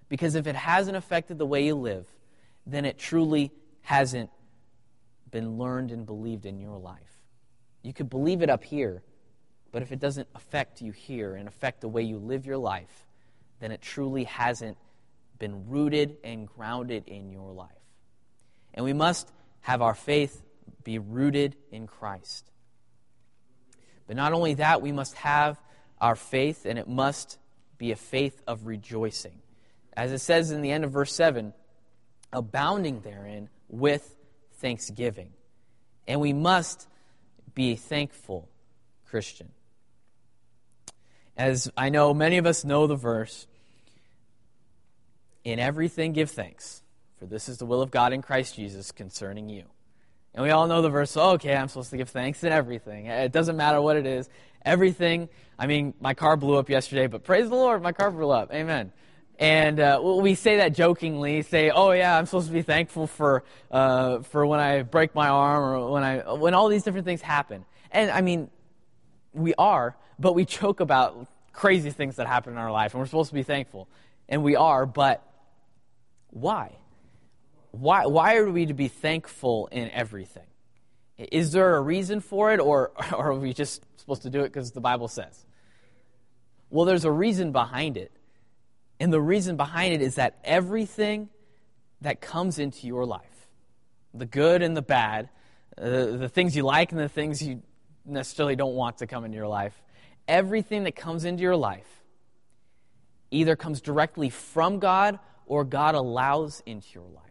Because 0.08 0.36
if 0.36 0.47
it 0.47 0.56
hasn't 0.56 0.95
affected 0.95 1.38
the 1.38 1.45
way 1.45 1.65
you 1.65 1.76
live, 1.76 2.06
then 2.65 2.86
it 2.86 2.97
truly 2.97 3.52
hasn't 3.82 4.30
been 5.32 5.58
learned 5.58 5.91
and 5.91 6.06
believed 6.06 6.45
in 6.45 6.60
your 6.60 6.78
life. 6.78 7.21
You 7.82 7.93
could 7.93 8.10
believe 8.10 8.41
it 8.41 8.49
up 8.49 8.63
here, 8.63 9.04
but 9.73 9.81
if 9.81 9.91
it 9.91 9.99
doesn't 9.99 10.29
affect 10.33 10.81
you 10.81 10.93
here 10.93 11.36
and 11.36 11.49
affect 11.49 11.81
the 11.81 11.89
way 11.89 12.03
you 12.03 12.17
live 12.17 12.45
your 12.45 12.57
life, 12.57 13.05
then 13.59 13.73
it 13.73 13.81
truly 13.81 14.23
hasn't 14.23 14.77
been 15.38 15.67
rooted 15.67 16.15
and 16.23 16.47
grounded 16.47 17.03
in 17.07 17.29
your 17.29 17.51
life. 17.51 17.69
And 18.73 18.86
we 18.86 18.93
must 18.93 19.29
have 19.59 19.81
our 19.81 19.95
faith 19.95 20.41
be 20.86 20.97
rooted 20.97 21.57
in 21.71 21.88
Christ. 21.88 22.49
But 24.07 24.15
not 24.15 24.31
only 24.31 24.53
that, 24.53 24.81
we 24.81 24.93
must 24.93 25.15
have 25.15 25.59
our 25.99 26.15
faith, 26.15 26.65
and 26.65 26.79
it 26.79 26.88
must 26.88 27.38
be 27.77 27.91
a 27.91 27.97
faith 27.97 28.41
of 28.47 28.65
rejoicing 28.65 29.41
as 29.95 30.12
it 30.12 30.19
says 30.19 30.51
in 30.51 30.62
the 30.62 30.71
end 30.71 30.83
of 30.83 30.91
verse 30.91 31.13
7, 31.13 31.53
abounding 32.31 33.01
therein 33.01 33.49
with 33.69 34.15
thanksgiving. 34.55 35.31
And 36.07 36.19
we 36.19 36.33
must 36.33 36.88
be 37.53 37.73
a 37.73 37.75
thankful 37.75 38.49
Christian. 39.05 39.49
As 41.38 41.72
I 41.76 41.89
know 41.89 42.13
many 42.13 42.38
of 42.38 42.46
us 42.46 42.63
know 42.63 42.88
the 42.88 42.96
verse, 42.96 43.48
in 45.43 45.60
everything 45.60 46.13
give 46.13 46.32
thanks, 46.32 46.84
for 47.17 47.26
this 47.26 47.50
is 47.50 47.58
the 47.58 47.65
will 47.65 47.82
of 47.82 47.91
God 47.91 48.13
in 48.13 48.22
Christ 48.22 48.56
Jesus 48.56 48.91
concerning 48.91 49.50
you. 49.50 49.63
And 50.34 50.43
we 50.43 50.50
all 50.50 50.67
know 50.67 50.82
the 50.82 50.89
verse, 50.89 51.15
oh, 51.15 51.32
okay, 51.32 51.56
I'm 51.56 51.67
supposed 51.67 51.91
to 51.91 51.98
give 51.98 52.10
thanks 52.10 52.43
in 52.43 52.52
everything. 52.52 53.06
It 53.06 53.32
doesn't 53.32 53.56
matter 53.56 53.82
what 53.82 53.98
it 53.98 54.06
is. 54.06 54.30
Everything, 54.65 55.30
I 55.60 55.67
mean, 55.67 55.93
my 56.00 56.13
car 56.13 56.38
blew 56.38 56.58
up 56.58 56.69
yesterday, 56.69 57.08
but 57.08 57.24
praise 57.24 57.50
the 57.50 57.56
Lord, 57.56 57.84
my 57.84 57.91
car 57.91 58.10
blew 58.10 58.30
up. 58.30 58.52
Amen. 58.54 58.91
And 59.39 59.80
uh, 59.80 60.00
we 60.02 60.36
say 60.36 60.58
that 60.58 60.74
jokingly, 60.74 61.41
say, 61.41 61.72
"Oh 61.72 61.91
yeah, 61.91 62.17
I'm 62.17 62.28
supposed 62.28 62.48
to 62.48 62.54
be 62.54 62.62
thankful 62.62 63.08
for 63.08 63.43
uh, 63.72 64.19
for 64.19 64.46
when 64.46 64.60
I 64.60 64.84
break 64.84 65.15
my 65.15 65.28
arm 65.28 65.63
or 65.63 65.91
when 65.91 66.04
I 66.04 66.34
when 66.34 66.54
all 66.54 66.69
these 66.69 66.84
different 66.84 67.06
things 67.06 67.22
happen." 67.22 67.65
And 67.91 68.12
I 68.12 68.22
mean, 68.22 68.52
we 69.34 69.54
are, 69.56 69.96
but 70.19 70.34
we 70.34 70.46
choke 70.46 70.80
about 70.80 71.28
crazy 71.52 71.91
things 71.91 72.15
that 72.17 72.28
happen 72.28 72.54
in 72.54 72.60
our 72.60 72.72
life, 72.72 72.93
and 72.93 73.00
we're 73.00 73.08
supposed 73.08 73.30
to 73.30 73.36
be 73.36 73.43
thankful, 73.43 73.88
and 74.30 74.43
we 74.43 74.56
are. 74.56 74.86
But 74.86 75.24
why? 76.30 76.78
Why 77.72 78.06
why 78.06 78.36
are 78.38 78.50
we 78.50 78.67
to 78.67 78.74
be 78.74 78.88
thankful 78.88 79.67
in 79.72 79.89
everything? 79.91 80.46
Is 81.17 81.52
there 81.52 81.76
a 81.76 81.82
reason 81.82 82.19
for 82.19 82.54
it, 82.54 82.60
or, 82.60 82.91
or 83.13 83.32
are 83.32 83.36
we 83.36 83.54
just 83.54 83.84
supposed 83.98 84.24
to 84.24 84.30
do 84.30 84.41
it 84.41 84.50
because 84.50 84.72
the 84.72 84.82
Bible 84.82 85.08
says? 85.08 85.46
Well, 86.69 86.86
there's 86.86 87.06
a 87.06 87.12
reason 87.12 87.52
behind 87.52 87.98
it. 87.98 88.12
And 89.00 89.12
the 89.12 89.22
reason 89.22 89.58
behind 89.58 89.93
it 89.93 90.02
is 90.02 90.15
that 90.15 90.39
everything 90.43 91.30
that 92.02 92.22
comes 92.22 92.58
into 92.58 92.88
your 92.88 93.06
life, 93.06 93.48
the 94.13 94.26
good 94.26 94.62
and 94.62 94.76
the 94.76 94.82
bad, 94.82 95.30
uh, 95.78 95.84
the 95.84 96.30
things 96.30 96.56
you 96.56 96.63
like 96.63 96.91
and 96.91 97.00
the 97.00 97.10
things 97.10 97.41
you 97.41 97.62
necessarily 98.06 98.56
don't 98.56 98.76
want 98.76 99.00
to 99.00 99.08
come 99.08 99.26
into 99.26 99.38
your 99.38 99.48
life, 99.48 99.74
everything 100.28 100.84
that 100.84 100.96
comes 100.96 101.26
into 101.26 101.42
your 101.42 101.56
life 101.56 101.88
either 103.32 103.56
comes 103.56 103.82
directly 103.82 104.30
from 104.30 104.80
God 104.80 105.20
or 105.46 105.63
God 105.63 105.96
allows 105.96 106.62
into 106.66 106.88
your 106.94 107.10
life. 107.10 107.24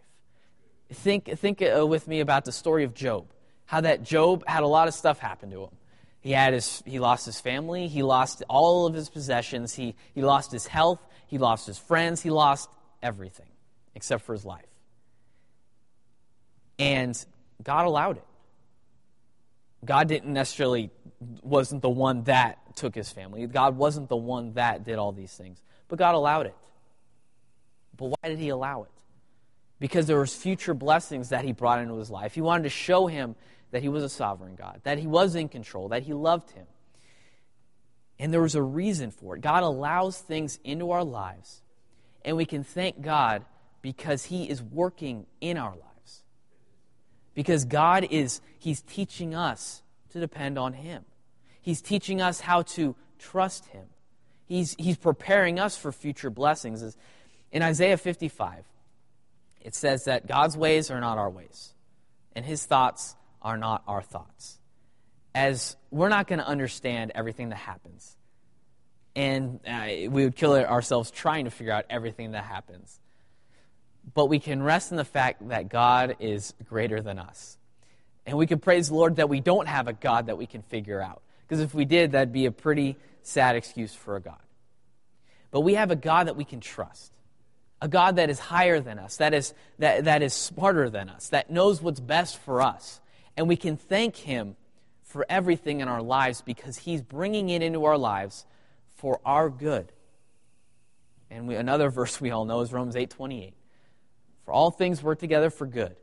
Think, 0.93 1.39
think 1.39 1.63
uh, 1.63 1.87
with 1.87 2.07
me 2.07 2.21
about 2.21 2.45
the 2.45 2.53
story 2.53 2.85
of 2.85 2.95
Job. 2.95 3.27
How 3.65 3.81
that 3.81 4.03
Job 4.03 4.47
had 4.47 4.63
a 4.63 4.67
lot 4.67 4.89
of 4.89 4.95
stuff 4.95 5.19
happen 5.19 5.51
to 5.51 5.63
him. 5.63 5.71
He, 6.21 6.33
had 6.33 6.53
his, 6.53 6.83
he 6.87 6.99
lost 6.99 7.27
his 7.27 7.41
family, 7.41 7.89
he 7.89 8.03
lost 8.03 8.43
all 8.49 8.87
of 8.87 8.95
his 8.95 9.09
possessions, 9.09 9.75
he, 9.75 9.95
he 10.15 10.23
lost 10.23 10.53
his 10.53 10.67
health, 10.67 11.01
he 11.33 11.39
lost 11.39 11.67
his 11.67 11.79
friends. 11.79 12.21
He 12.21 12.29
lost 12.29 12.69
everything 13.03 13.47
except 13.95 14.23
for 14.23 14.35
his 14.35 14.45
life. 14.45 14.67
And 16.79 17.17
God 17.63 17.87
allowed 17.87 18.19
it. 18.19 18.25
God 19.85 20.09
didn't 20.09 20.33
necessarily, 20.33 20.91
wasn't 21.43 21.83
the 21.83 21.91
one 21.91 22.25
that 22.25 22.77
took 22.77 22.95
his 22.95 23.11
family. 23.11 23.47
God 23.47 23.77
wasn't 23.77 24.09
the 24.09 24.17
one 24.17 24.55
that 24.55 24.85
did 24.85 24.99
all 24.99 25.13
these 25.13 25.33
things. 25.33 25.63
But 25.89 25.99
God 25.99 26.15
allowed 26.15 26.47
it. 26.47 26.57
But 27.97 28.07
why 28.07 28.29
did 28.29 28.39
he 28.39 28.49
allow 28.49 28.85
it? 28.85 28.91
Because 29.79 30.07
there 30.07 30.19
was 30.21 30.35
future 30.35 30.75
blessings 30.75 31.31
that 31.31 31.45
he 31.45 31.53
brought 31.53 31.81
into 31.81 31.97
his 31.97 32.11
life. 32.11 32.35
He 32.35 32.41
wanted 32.41 32.65
to 32.65 32.71
show 32.71 33.07
him 33.09 33.35
that 33.73 33.83
he 33.83 33.89
was 33.89 34.05
a 34.05 34.09
sovereign 34.09 34.55
God, 34.55 34.81
that 34.85 34.99
he 34.99 35.07
was 35.07 35.35
in 35.35 35.49
control, 35.49 35.89
that 35.89 36.03
he 36.05 36.13
loved 36.13 36.51
him. 36.53 36.67
And 38.19 38.33
there 38.33 38.41
was 38.41 38.55
a 38.55 38.63
reason 38.63 39.11
for 39.11 39.35
it. 39.35 39.41
God 39.41 39.65
allows 39.65 40.19
things 40.19 40.59
into 40.63 40.93
our 40.93 41.03
lives, 41.03 41.63
and 42.25 42.37
we 42.37 42.45
can 42.45 42.63
thank 42.63 43.01
God 43.01 43.45
because 43.81 44.25
He 44.25 44.49
is 44.49 44.63
working 44.63 45.27
in 45.41 45.59
our 45.59 45.71
lives. 45.71 45.92
Because 47.35 47.65
God 47.65 48.07
is, 48.11 48.41
He's 48.59 48.83
teaching 48.83 49.35
us 49.35 49.83
to 50.11 50.21
depend 50.21 50.59
on 50.59 50.73
Him. 50.73 51.05
He's 51.61 51.81
teaching 51.81 52.21
us 52.21 52.41
how 52.41 52.63
to 52.63 52.97
trust 53.19 53.67
Him. 53.67 53.87
He's, 54.47 54.75
he's 54.79 54.97
preparing 54.97 55.59
us 55.59 55.77
for 55.77 55.93
future 55.93 56.31
blessings. 56.31 56.97
In 57.51 57.63
Isaiah 57.63 57.97
55, 57.97 58.65
it 59.61 59.75
says 59.75 60.05
that 60.05 60.27
God's 60.27 60.57
ways 60.57 60.91
are 60.91 61.01
not 61.01 61.19
our 61.19 61.31
ways, 61.31 61.75
and 62.35 62.45
His 62.45 62.67
thoughts 62.67 63.17
are 63.41 63.57
not 63.57 63.83
our 63.87 64.03
thoughts 64.03 64.59
as 65.35 65.77
we're 65.91 66.09
not 66.09 66.27
going 66.27 66.39
to 66.39 66.47
understand 66.47 67.13
everything 67.15 67.51
that 67.51 67.57
happens. 67.57 68.17
And 69.15 69.61
uh, 69.67 69.87
we 70.11 70.25
would 70.25 70.37
kill 70.37 70.55
ourselves 70.55 71.11
trying 71.11 71.45
to 71.45 71.51
figure 71.51 71.73
out 71.73 71.85
everything 71.91 72.33
that 72.33 72.45
happens. 72.45 73.01
But 74.15 74.27
we 74.27 74.39
can 74.39 74.63
rest 74.63 74.91
in 74.91 74.97
the 74.97 75.05
fact 75.05 75.49
that 75.49 75.69
God 75.69 76.17
is 76.19 76.55
greater 76.69 77.01
than 77.01 77.19
us. 77.19 77.57
And 78.27 78.37
we 78.39 78.47
can 78.47 78.59
praise 78.59 78.89
the 78.89 78.95
Lord 78.95 79.17
that 79.17 79.29
we 79.29 79.41
don't 79.41 79.69
have 79.69 79.89
a 79.89 79.93
God 79.93 80.27
that 80.27 80.39
we 80.39 80.47
can 80.47 80.63
figure 80.63 81.01
out. 81.01 81.23
Because 81.47 81.61
if 81.61 81.75
we 81.75 81.85
did, 81.85 82.13
that'd 82.13 82.33
be 82.33 82.47
a 82.47 82.53
pretty 82.53 82.97
sad 83.23 83.57
excuse 83.57 83.95
for 83.95 84.17
a 84.17 84.21
God. 84.21 84.41
But 85.51 85.61
we 85.61 85.75
have 85.75 85.91
a 85.91 85.97
God 85.97 86.27
that 86.27 86.37
we 86.37 86.45
can 86.45 86.61
trust. 86.61 87.13
A 87.81 87.89
God 87.89 88.17
that 88.17 88.31
is 88.31 88.39
higher 88.39 88.81
than 88.81 88.99
us, 88.99 89.17
that 89.17 89.35
is, 89.35 89.55
that, 89.79 90.05
that 90.05 90.23
is 90.23 90.33
smarter 90.33 90.89
than 90.89 91.09
us, 91.09 91.29
that 91.31 91.51
knows 91.51 91.83
what's 91.83 91.99
best 91.99 92.39
for 92.39 92.63
us. 92.63 93.01
And 93.37 93.49
we 93.49 93.57
can 93.57 93.77
thank 93.77 94.17
Him 94.17 94.57
for 95.03 95.27
everything 95.29 95.81
in 95.81 95.89
our 95.89 96.01
lives 96.01 96.43
because 96.43 96.79
He's 96.79 97.03
bringing 97.03 97.49
it 97.49 97.61
into 97.61 97.85
our 97.85 97.99
lives 97.99 98.47
for 98.97 99.21
our 99.25 99.51
good. 99.51 99.93
And 101.29 101.49
we, 101.49 101.57
another 101.57 101.91
verse 101.91 102.21
we 102.21 102.31
all 102.31 102.45
know 102.45 102.61
is 102.61 102.73
Romans 102.73 102.95
8:28. 102.95 103.53
For 104.45 104.53
all 104.53 104.71
things 104.71 105.03
work 105.03 105.19
together 105.19 105.51
for 105.51 105.67
good 105.67 105.97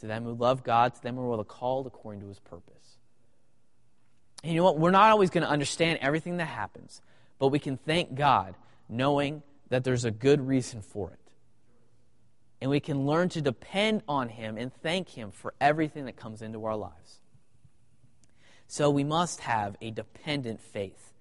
to 0.00 0.06
them 0.06 0.24
who 0.24 0.32
love 0.32 0.64
God, 0.64 0.94
to 0.94 1.02
them 1.02 1.16
who 1.16 1.32
are 1.32 1.44
called 1.44 1.86
according 1.86 2.20
to 2.22 2.28
His 2.28 2.38
purpose. 2.38 2.98
And 4.42 4.52
you 4.52 4.58
know 4.58 4.64
what? 4.64 4.78
We're 4.78 4.90
not 4.90 5.10
always 5.10 5.30
going 5.30 5.44
to 5.44 5.50
understand 5.50 5.98
everything 6.00 6.38
that 6.38 6.46
happens, 6.46 7.00
but 7.38 7.48
we 7.48 7.58
can 7.58 7.76
thank 7.76 8.14
God 8.14 8.54
knowing 8.88 9.42
that 9.68 9.84
there's 9.84 10.04
a 10.04 10.10
good 10.10 10.46
reason 10.46 10.82
for 10.82 11.10
it. 11.10 11.18
And 12.60 12.70
we 12.70 12.80
can 12.80 13.06
learn 13.06 13.28
to 13.30 13.40
depend 13.40 14.02
on 14.08 14.28
Him 14.28 14.56
and 14.56 14.72
thank 14.82 15.10
Him 15.10 15.30
for 15.30 15.54
everything 15.60 16.06
that 16.06 16.16
comes 16.16 16.42
into 16.42 16.64
our 16.64 16.76
lives. 16.76 17.20
So 18.66 18.90
we 18.90 19.04
must 19.04 19.40
have 19.40 19.76
a 19.80 19.90
dependent 19.90 20.60
faith. 20.60 21.12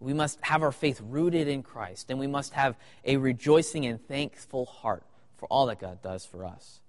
We 0.00 0.14
must 0.14 0.38
have 0.42 0.62
our 0.62 0.72
faith 0.72 1.00
rooted 1.02 1.48
in 1.48 1.62
Christ, 1.62 2.08
and 2.08 2.20
we 2.20 2.28
must 2.28 2.54
have 2.54 2.76
a 3.04 3.16
rejoicing 3.16 3.84
and 3.84 4.00
thankful 4.06 4.64
heart 4.66 5.02
for 5.38 5.46
all 5.46 5.66
that 5.66 5.80
God 5.80 6.02
does 6.02 6.26
for 6.26 6.44
us. 6.44 6.80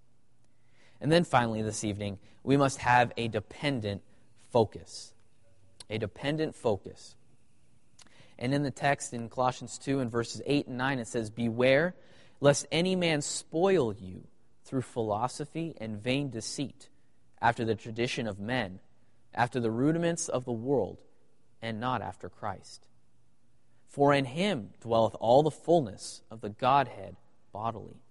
And 1.00 1.12
then 1.12 1.24
finally, 1.24 1.62
this 1.62 1.84
evening, 1.84 2.20
we 2.44 2.58
must 2.58 2.80
have 2.80 3.14
a 3.16 3.28
dependent 3.28 4.02
focus. 4.52 5.14
A 5.90 5.98
dependent 5.98 6.56
focus. 6.56 7.16
And 8.38 8.54
in 8.54 8.64
the 8.64 8.72
text 8.72 9.14
in 9.14 9.30
Colossians 9.30 9.78
2 9.78 10.00
and 10.00 10.12
verses 10.12 10.42
8 10.46 10.68
and 10.68 10.78
9, 10.78 11.00
it 11.00 11.08
says, 11.08 11.30
Beware 11.30 11.96
lest 12.42 12.68
any 12.72 12.96
man 12.96 13.22
spoil 13.22 13.94
you 13.94 14.28
through 14.64 14.82
philosophy 14.82 15.76
and 15.80 16.02
vain 16.02 16.30
deceit, 16.30 16.90
after 17.42 17.66
the 17.66 17.76
tradition 17.76 18.28
of 18.28 18.40
men, 18.40 18.80
after 19.34 19.60
the 19.60 19.72
rudiments 19.72 20.28
of 20.28 20.46
the 20.46 20.52
world, 20.52 20.98
and 21.62 21.80
not 21.80 22.02
after 22.02 22.30
Christ. 22.30 22.88
For 23.88 24.14
in 24.14 24.26
him 24.26 24.70
dwelleth 24.82 25.16
all 25.20 25.44
the 25.44 25.52
fullness 25.52 26.22
of 26.30 26.42
the 26.42 26.50
Godhead 26.50 27.16
bodily. 27.52 28.02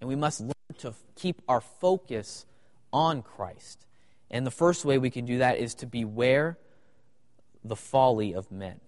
And 0.00 0.08
we 0.08 0.16
must 0.16 0.40
learn 0.40 0.52
to 0.78 0.94
keep 1.16 1.42
our 1.48 1.60
focus 1.60 2.46
on 2.92 3.22
Christ. 3.22 3.86
And 4.30 4.46
the 4.46 4.50
first 4.50 4.84
way 4.84 4.98
we 4.98 5.10
can 5.10 5.24
do 5.24 5.38
that 5.38 5.58
is 5.58 5.74
to 5.76 5.86
beware 5.86 6.58
the 7.64 7.76
folly 7.76 8.34
of 8.34 8.50
men. 8.52 8.80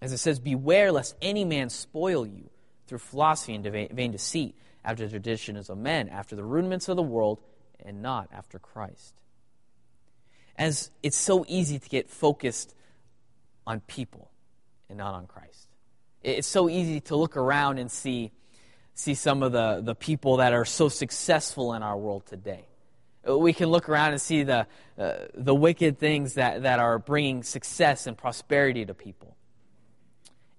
As 0.00 0.12
it 0.12 0.18
says, 0.18 0.38
Beware 0.38 0.92
lest 0.92 1.16
any 1.20 1.44
man 1.44 1.70
spoil 1.70 2.26
you 2.26 2.50
through 2.86 2.98
philosophy 2.98 3.54
and 3.54 3.64
vain 3.64 4.10
deceit, 4.10 4.56
after 4.84 5.04
the 5.04 5.10
traditions 5.10 5.68
of 5.68 5.78
men, 5.78 6.08
after 6.08 6.34
the 6.34 6.42
rudiments 6.42 6.88
of 6.88 6.96
the 6.96 7.02
world, 7.02 7.38
and 7.84 8.02
not 8.02 8.28
after 8.32 8.58
Christ. 8.58 9.14
As 10.56 10.90
it's 11.02 11.16
so 11.16 11.44
easy 11.48 11.78
to 11.78 11.88
get 11.88 12.10
focused 12.10 12.74
on 13.66 13.80
people 13.80 14.30
and 14.88 14.98
not 14.98 15.14
on 15.14 15.26
Christ. 15.26 15.68
It's 16.22 16.48
so 16.48 16.68
easy 16.68 17.00
to 17.02 17.16
look 17.16 17.36
around 17.36 17.78
and 17.78 17.90
see, 17.90 18.32
see 19.00 19.14
some 19.14 19.42
of 19.42 19.52
the, 19.52 19.80
the 19.82 19.94
people 19.94 20.36
that 20.36 20.52
are 20.52 20.64
so 20.64 20.88
successful 20.88 21.74
in 21.74 21.82
our 21.82 21.96
world 21.96 22.26
today. 22.26 22.66
We 23.26 23.52
can 23.52 23.68
look 23.68 23.88
around 23.88 24.12
and 24.12 24.20
see 24.20 24.44
the, 24.44 24.66
uh, 24.98 25.12
the 25.34 25.54
wicked 25.54 25.98
things 25.98 26.34
that, 26.34 26.62
that 26.62 26.78
are 26.78 26.98
bringing 26.98 27.42
success 27.42 28.06
and 28.06 28.16
prosperity 28.16 28.84
to 28.86 28.94
people. 28.94 29.36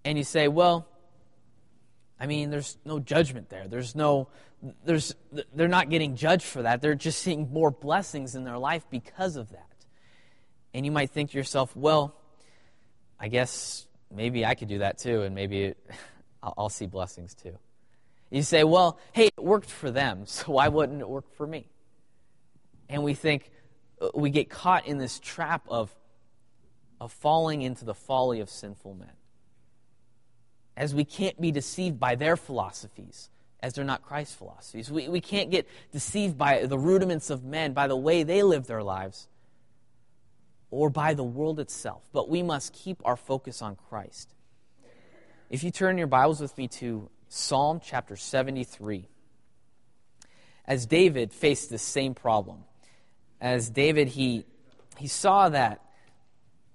And 0.03 0.17
you 0.17 0.23
say, 0.23 0.47
well, 0.47 0.87
I 2.19 2.27
mean, 2.27 2.49
there's 2.49 2.77
no 2.85 2.99
judgment 2.99 3.49
there. 3.49 3.67
There's 3.67 3.95
no, 3.95 4.27
there's, 4.85 5.15
they're 5.53 5.67
not 5.67 5.89
getting 5.89 6.15
judged 6.15 6.43
for 6.43 6.61
that. 6.61 6.81
They're 6.81 6.95
just 6.95 7.19
seeing 7.19 7.51
more 7.51 7.71
blessings 7.71 8.35
in 8.35 8.43
their 8.43 8.59
life 8.59 8.85
because 8.89 9.35
of 9.35 9.51
that. 9.51 9.65
And 10.73 10.85
you 10.85 10.91
might 10.91 11.11
think 11.11 11.31
to 11.31 11.37
yourself, 11.37 11.75
well, 11.75 12.15
I 13.19 13.27
guess 13.27 13.85
maybe 14.13 14.45
I 14.45 14.55
could 14.55 14.67
do 14.67 14.79
that 14.79 14.97
too, 14.97 15.23
and 15.23 15.35
maybe 15.35 15.73
I'll 16.43 16.69
see 16.69 16.85
blessings 16.85 17.33
too. 17.35 17.57
You 18.31 18.41
say, 18.41 18.63
well, 18.63 18.97
hey, 19.11 19.27
it 19.27 19.43
worked 19.43 19.69
for 19.69 19.91
them, 19.91 20.21
so 20.25 20.53
why 20.53 20.69
wouldn't 20.69 21.01
it 21.01 21.09
work 21.09 21.31
for 21.35 21.45
me? 21.45 21.67
And 22.89 23.03
we 23.03 23.13
think, 23.13 23.51
uh, 24.01 24.09
we 24.15 24.29
get 24.31 24.49
caught 24.49 24.87
in 24.87 24.97
this 24.97 25.19
trap 25.19 25.65
of, 25.67 25.93
of 26.99 27.11
falling 27.11 27.61
into 27.61 27.85
the 27.85 27.93
folly 27.93 28.39
of 28.39 28.49
sinful 28.49 28.95
men. 28.95 29.11
As 30.75 30.95
we 30.95 31.03
can't 31.03 31.39
be 31.39 31.51
deceived 31.51 31.99
by 31.99 32.15
their 32.15 32.37
philosophies, 32.37 33.29
as 33.61 33.73
they're 33.73 33.85
not 33.85 34.01
Christ's 34.01 34.35
philosophies. 34.35 34.89
We, 34.89 35.07
we 35.07 35.21
can't 35.21 35.51
get 35.51 35.67
deceived 35.91 36.37
by 36.37 36.65
the 36.65 36.79
rudiments 36.79 37.29
of 37.29 37.43
men, 37.43 37.73
by 37.73 37.87
the 37.87 37.95
way 37.95 38.23
they 38.23 38.41
live 38.43 38.65
their 38.65 38.81
lives, 38.81 39.27
or 40.71 40.89
by 40.89 41.13
the 41.13 41.23
world 41.23 41.59
itself. 41.59 42.09
But 42.11 42.29
we 42.29 42.41
must 42.41 42.73
keep 42.73 43.01
our 43.05 43.15
focus 43.15 43.61
on 43.61 43.75
Christ. 43.75 44.33
If 45.49 45.63
you 45.63 45.69
turn 45.69 45.97
your 45.97 46.07
Bibles 46.07 46.41
with 46.41 46.57
me 46.57 46.67
to 46.69 47.09
Psalm 47.33 47.79
chapter 47.81 48.17
73, 48.17 49.07
as 50.65 50.85
David 50.85 51.31
faced 51.31 51.69
the 51.69 51.77
same 51.77 52.13
problem, 52.13 52.65
as 53.39 53.69
David, 53.69 54.09
he, 54.09 54.43
he 54.97 55.07
saw 55.07 55.47
that 55.47 55.79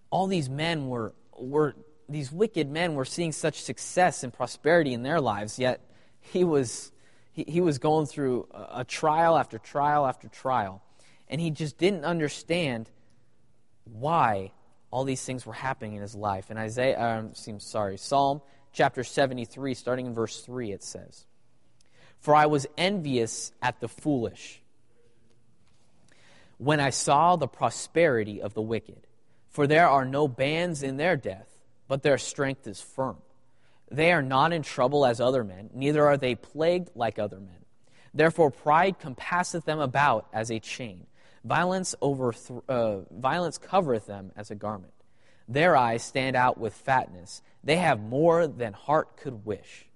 all 0.09 0.27
these 0.27 0.49
men 0.49 0.89
were, 0.89 1.13
were, 1.39 1.77
these 2.09 2.33
wicked 2.33 2.71
men 2.71 2.95
were 2.95 3.05
seeing 3.05 3.33
such 3.33 3.61
success 3.61 4.25
and 4.25 4.33
prosperity 4.33 4.95
in 4.95 5.03
their 5.03 5.21
lives, 5.21 5.59
yet 5.59 5.91
he 6.21 6.43
was, 6.43 6.91
he, 7.33 7.45
he 7.47 7.61
was 7.61 7.79
going 7.79 8.07
through 8.07 8.49
a, 8.51 8.81
a 8.81 8.85
trial 8.85 9.37
after 9.37 9.59
trial 9.59 10.07
after 10.07 10.27
trial. 10.27 10.83
And 11.29 11.39
he 11.39 11.51
just 11.51 11.77
didn't 11.77 12.07
understand 12.07 12.91
why 13.85 14.53
all 14.91 15.05
these 15.05 15.23
things 15.23 15.45
were 15.45 15.53
happening 15.53 15.97
in 15.97 16.01
his 16.01 16.15
life. 16.15 16.49
And 16.49 16.59
Isaiah, 16.59 16.99
um, 16.99 17.35
sorry, 17.59 17.99
Psalm 17.99 18.41
chapter 18.77 19.03
73, 19.03 19.73
starting 19.75 20.07
in 20.07 20.15
verse 20.15 20.43
3, 20.43 20.71
it 20.71 20.85
says, 20.85 21.25
For 22.21 22.35
I 22.35 22.47
was 22.47 22.67
envious 22.77 23.51
at 23.63 23.81
the 23.81 23.89
foolish 23.89 24.61
when 26.59 26.79
I 26.79 26.91
saw 26.91 27.37
the 27.37 27.49
prosperity 27.49 28.43
of 28.43 28.53
the 28.55 28.63
wicked. 28.63 29.07
For 29.49 29.67
there 29.67 29.89
are 29.89 30.05
no 30.05 30.29
bands 30.29 30.83
in 30.83 30.99
their 30.99 31.17
death, 31.17 31.49
but 31.89 32.03
their 32.03 32.19
strength 32.19 32.67
is 32.67 32.81
firm. 32.81 33.17
They 33.91 34.13
are 34.13 34.23
not 34.23 34.53
in 34.53 34.63
trouble 34.63 35.07
as 35.07 35.21
other 35.21 35.43
men, 35.43 35.71
neither 35.73 36.07
are 36.07 36.19
they 36.19 36.35
plagued 36.35 36.91
like 36.95 37.19
other 37.19 37.41
men. 37.41 37.65
Therefore, 38.13 38.51
pride 38.51 38.99
compasseth 38.99 39.65
them 39.65 39.81
about 39.81 40.27
as 40.33 40.51
a 40.51 40.61
chain 40.61 41.07
Violence, 41.47 41.95
over 42.03 42.35
uh, 42.69 42.97
violence 43.13 43.57
covereth 43.57 44.07
them 44.07 44.33
as 44.37 44.51
a 44.51 44.57
garment. 44.57 44.93
Their 45.49 45.77
eyes 45.77 46.03
stand 46.03 46.37
out 46.37 46.59
with 46.59 46.75
fatness. 46.75 47.43
They 47.63 47.77
have 47.77 48.01
more 48.01 48.47
than 48.47 48.73
heart 48.73 49.17
could 49.17 49.45
wish. 49.45 49.87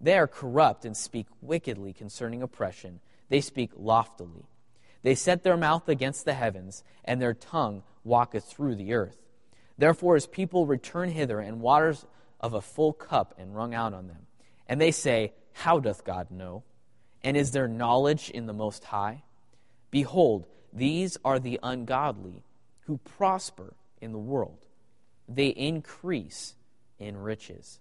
They 0.00 0.16
are 0.16 0.26
corrupt 0.26 0.84
and 0.84 0.96
speak 0.96 1.26
wickedly 1.40 1.92
concerning 1.92 2.42
oppression. 2.42 3.00
They 3.28 3.40
speak 3.40 3.70
loftily. 3.76 4.46
They 5.02 5.14
set 5.14 5.42
their 5.42 5.56
mouth 5.56 5.88
against 5.88 6.24
the 6.24 6.34
heavens, 6.34 6.82
and 7.04 7.20
their 7.20 7.34
tongue 7.34 7.82
walketh 8.04 8.44
through 8.44 8.76
the 8.76 8.92
earth. 8.92 9.18
Therefore 9.78 10.14
his 10.14 10.26
people 10.26 10.66
return 10.66 11.10
hither, 11.10 11.40
and 11.40 11.60
waters 11.60 12.06
of 12.40 12.54
a 12.54 12.60
full 12.60 12.92
cup 12.92 13.34
and 13.38 13.54
wrung 13.54 13.74
out 13.74 13.94
on 13.94 14.08
them. 14.08 14.26
And 14.68 14.80
they 14.80 14.90
say, 14.90 15.32
How 15.52 15.78
doth 15.78 16.04
God 16.04 16.30
know? 16.30 16.64
And 17.22 17.36
is 17.36 17.52
there 17.52 17.68
knowledge 17.68 18.30
in 18.30 18.46
the 18.46 18.52
Most 18.52 18.84
High? 18.84 19.22
Behold, 19.90 20.46
these 20.72 21.16
are 21.24 21.38
the 21.38 21.58
ungodly 21.62 22.44
who 22.82 22.98
prosper 22.98 23.74
in 24.00 24.12
the 24.12 24.18
world, 24.18 24.65
they 25.28 25.48
increase 25.48 26.54
in 26.98 27.16
riches. 27.16 27.80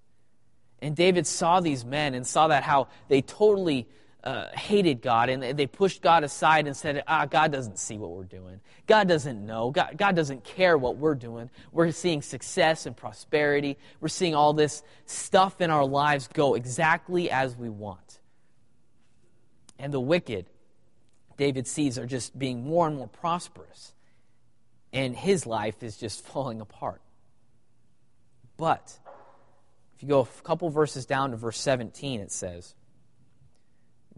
And 0.81 0.95
David 0.95 1.25
saw 1.25 1.59
these 1.59 1.85
men 1.85 2.13
and 2.13 2.25
saw 2.25 2.49
that 2.49 2.63
how 2.63 2.87
they 3.07 3.21
totally 3.21 3.87
uh, 4.23 4.47
hated 4.53 5.01
God 5.01 5.29
and 5.29 5.57
they 5.57 5.67
pushed 5.67 6.01
God 6.01 6.23
aside 6.23 6.67
and 6.67 6.75
said, 6.75 7.03
Ah, 7.07 7.25
God 7.25 7.51
doesn't 7.51 7.77
see 7.77 7.97
what 7.97 8.11
we're 8.11 8.23
doing. 8.23 8.59
God 8.87 9.07
doesn't 9.07 9.45
know. 9.45 9.71
God, 9.71 9.95
God 9.97 10.15
doesn't 10.15 10.43
care 10.43 10.77
what 10.77 10.97
we're 10.97 11.15
doing. 11.15 11.49
We're 11.71 11.91
seeing 11.91 12.21
success 12.21 12.85
and 12.85 12.97
prosperity. 12.97 13.77
We're 14.01 14.07
seeing 14.07 14.35
all 14.35 14.53
this 14.53 14.83
stuff 15.05 15.61
in 15.61 15.69
our 15.69 15.85
lives 15.85 16.27
go 16.27 16.55
exactly 16.55 17.29
as 17.29 17.55
we 17.55 17.69
want. 17.69 18.19
And 19.77 19.93
the 19.93 19.99
wicked 19.99 20.47
David 21.37 21.67
sees 21.67 21.97
are 21.97 22.05
just 22.05 22.37
being 22.37 22.63
more 22.63 22.87
and 22.87 22.97
more 22.97 23.07
prosperous, 23.07 23.93
and 24.93 25.15
his 25.15 25.45
life 25.45 25.83
is 25.83 25.97
just 25.97 26.25
falling 26.25 26.61
apart. 26.61 27.01
But 28.57 28.97
if 29.95 30.03
you 30.03 30.09
go 30.09 30.21
a 30.21 30.41
couple 30.43 30.69
verses 30.69 31.05
down 31.05 31.31
to 31.31 31.37
verse 31.37 31.59
17, 31.59 32.21
it 32.21 32.31
says, 32.31 32.75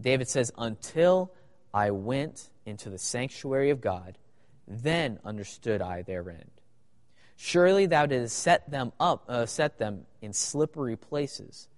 David 0.00 0.28
says, 0.28 0.52
Until 0.56 1.32
I 1.72 1.90
went 1.90 2.50
into 2.64 2.90
the 2.90 2.98
sanctuary 2.98 3.70
of 3.70 3.80
God, 3.80 4.18
then 4.66 5.18
understood 5.24 5.80
I 5.82 6.02
their 6.02 6.28
end. 6.30 6.50
Surely 7.36 7.86
thou 7.86 8.06
didst 8.06 8.36
set 8.36 8.68
them 8.70 8.92
up, 8.98 9.24
uh, 9.28 9.46
set 9.46 9.78
them 9.78 10.06
in 10.20 10.32
slippery 10.32 10.96
places. 10.96 11.68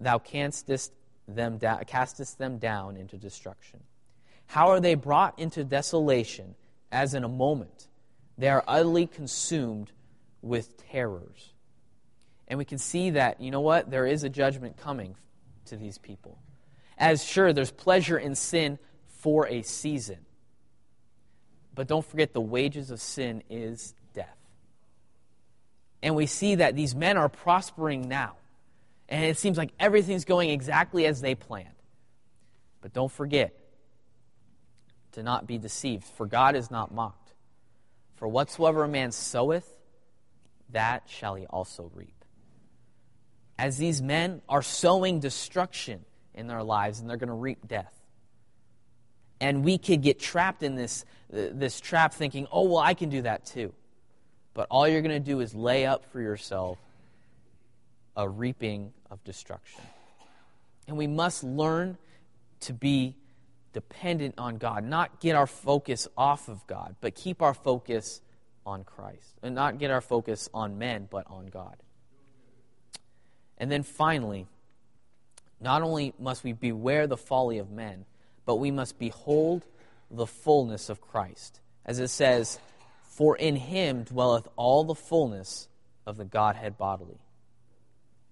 Thou 0.00 0.18
canstest 0.18 0.92
them 1.26 1.58
da- 1.58 1.84
castest 1.84 2.38
them 2.38 2.58
down 2.58 2.96
into 2.96 3.16
destruction. 3.16 3.80
How 4.46 4.68
are 4.68 4.80
they 4.80 4.94
brought 4.94 5.38
into 5.38 5.64
desolation 5.64 6.54
as 6.90 7.12
in 7.12 7.24
a 7.24 7.28
moment? 7.28 7.88
They 8.38 8.48
are 8.48 8.64
utterly 8.66 9.06
consumed 9.06 9.92
with 10.48 10.76
terrors. 10.90 11.52
And 12.48 12.58
we 12.58 12.64
can 12.64 12.78
see 12.78 13.10
that, 13.10 13.40
you 13.40 13.50
know 13.50 13.60
what? 13.60 13.90
There 13.90 14.06
is 14.06 14.24
a 14.24 14.28
judgment 14.28 14.78
coming 14.78 15.14
to 15.66 15.76
these 15.76 15.98
people. 15.98 16.38
As 16.96 17.22
sure, 17.24 17.52
there's 17.52 17.70
pleasure 17.70 18.18
in 18.18 18.34
sin 18.34 18.78
for 19.06 19.46
a 19.46 19.62
season. 19.62 20.18
But 21.74 21.86
don't 21.86 22.04
forget, 22.04 22.32
the 22.32 22.40
wages 22.40 22.90
of 22.90 23.00
sin 23.00 23.42
is 23.48 23.94
death. 24.14 24.36
And 26.02 26.16
we 26.16 26.26
see 26.26 26.56
that 26.56 26.74
these 26.74 26.94
men 26.94 27.16
are 27.16 27.28
prospering 27.28 28.08
now. 28.08 28.34
And 29.08 29.24
it 29.24 29.38
seems 29.38 29.56
like 29.56 29.70
everything's 29.78 30.24
going 30.24 30.50
exactly 30.50 31.06
as 31.06 31.20
they 31.20 31.34
planned. 31.34 31.68
But 32.80 32.92
don't 32.92 33.12
forget, 33.12 33.54
to 35.12 35.22
not 35.22 35.46
be 35.46 35.58
deceived, 35.58 36.04
for 36.04 36.26
God 36.26 36.56
is 36.56 36.70
not 36.70 36.92
mocked. 36.92 37.32
For 38.16 38.26
whatsoever 38.26 38.84
a 38.84 38.88
man 38.88 39.12
soweth, 39.12 39.77
that 40.70 41.04
shall 41.06 41.34
he 41.34 41.46
also 41.46 41.90
reap. 41.94 42.24
As 43.58 43.76
these 43.76 44.00
men 44.00 44.42
are 44.48 44.62
sowing 44.62 45.20
destruction 45.20 46.04
in 46.34 46.46
their 46.46 46.62
lives 46.62 47.00
and 47.00 47.10
they're 47.10 47.16
going 47.16 47.28
to 47.28 47.34
reap 47.34 47.66
death. 47.66 47.92
And 49.40 49.64
we 49.64 49.78
could 49.78 50.02
get 50.02 50.18
trapped 50.18 50.62
in 50.62 50.74
this, 50.74 51.04
this 51.30 51.80
trap 51.80 52.12
thinking, 52.14 52.46
oh, 52.50 52.64
well, 52.64 52.78
I 52.78 52.94
can 52.94 53.08
do 53.08 53.22
that 53.22 53.46
too. 53.46 53.72
But 54.54 54.66
all 54.70 54.88
you're 54.88 55.02
going 55.02 55.10
to 55.12 55.20
do 55.20 55.40
is 55.40 55.54
lay 55.54 55.86
up 55.86 56.04
for 56.12 56.20
yourself 56.20 56.78
a 58.16 58.28
reaping 58.28 58.92
of 59.10 59.22
destruction. 59.24 59.82
And 60.88 60.96
we 60.96 61.06
must 61.06 61.44
learn 61.44 61.96
to 62.60 62.72
be 62.72 63.14
dependent 63.72 64.34
on 64.38 64.56
God, 64.56 64.84
not 64.84 65.20
get 65.20 65.36
our 65.36 65.46
focus 65.46 66.08
off 66.16 66.48
of 66.48 66.66
God, 66.66 66.96
but 67.00 67.14
keep 67.14 67.42
our 67.42 67.54
focus 67.54 68.20
on 68.68 68.84
Christ. 68.84 69.38
And 69.42 69.54
not 69.54 69.78
get 69.78 69.90
our 69.90 70.02
focus 70.02 70.48
on 70.52 70.78
men, 70.78 71.08
but 71.10 71.26
on 71.28 71.46
God. 71.46 71.76
And 73.56 73.72
then 73.72 73.82
finally, 73.82 74.46
not 75.60 75.82
only 75.82 76.12
must 76.18 76.44
we 76.44 76.52
beware 76.52 77.06
the 77.06 77.16
folly 77.16 77.58
of 77.58 77.70
men, 77.70 78.04
but 78.44 78.56
we 78.56 78.70
must 78.70 78.98
behold 78.98 79.64
the 80.10 80.26
fullness 80.26 80.90
of 80.90 81.00
Christ. 81.00 81.60
As 81.84 81.98
it 81.98 82.08
says, 82.08 82.58
For 83.02 83.36
in 83.36 83.56
him 83.56 84.04
dwelleth 84.04 84.46
all 84.56 84.84
the 84.84 84.94
fullness 84.94 85.68
of 86.06 86.16
the 86.16 86.24
Godhead 86.24 86.76
bodily. 86.76 87.18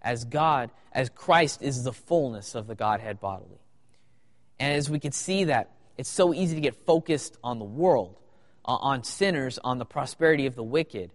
As 0.02 0.24
God, 0.24 0.70
as 0.92 1.08
Christ 1.08 1.62
is 1.62 1.82
the 1.82 1.92
fullness 1.92 2.54
of 2.54 2.66
the 2.66 2.74
Godhead 2.74 3.20
bodily. 3.20 3.58
And 4.60 4.74
as 4.74 4.88
we 4.88 5.00
can 5.00 5.12
see 5.12 5.44
that, 5.44 5.70
it's 5.98 6.08
so 6.08 6.34
easy 6.34 6.54
to 6.54 6.60
get 6.60 6.86
focused 6.86 7.36
on 7.42 7.58
the 7.58 7.64
world, 7.64 8.16
Uh, 8.66 8.74
on 8.76 9.04
sinners, 9.04 9.58
on 9.62 9.78
the 9.78 9.84
prosperity 9.84 10.46
of 10.46 10.56
the 10.56 10.62
wicked, 10.62 11.10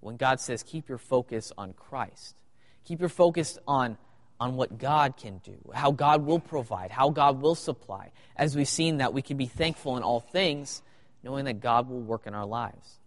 when 0.00 0.16
God 0.16 0.40
says, 0.40 0.62
keep 0.62 0.88
your 0.88 0.98
focus 0.98 1.52
on 1.56 1.72
Christ. 1.72 2.36
Keep 2.84 3.00
your 3.00 3.08
focus 3.08 3.58
on, 3.66 3.96
on 4.40 4.56
what 4.56 4.78
God 4.78 5.16
can 5.16 5.38
do, 5.38 5.58
how 5.72 5.92
God 5.92 6.24
will 6.24 6.40
provide, 6.40 6.90
how 6.90 7.10
God 7.10 7.40
will 7.40 7.54
supply. 7.54 8.10
As 8.36 8.56
we've 8.56 8.68
seen 8.68 8.98
that 8.98 9.14
we 9.14 9.22
can 9.22 9.36
be 9.36 9.46
thankful 9.46 9.96
in 9.96 10.02
all 10.02 10.20
things, 10.20 10.82
knowing 11.22 11.44
that 11.44 11.60
God 11.60 11.88
will 11.88 12.00
work 12.00 12.26
in 12.26 12.34
our 12.34 12.46
lives. 12.46 12.98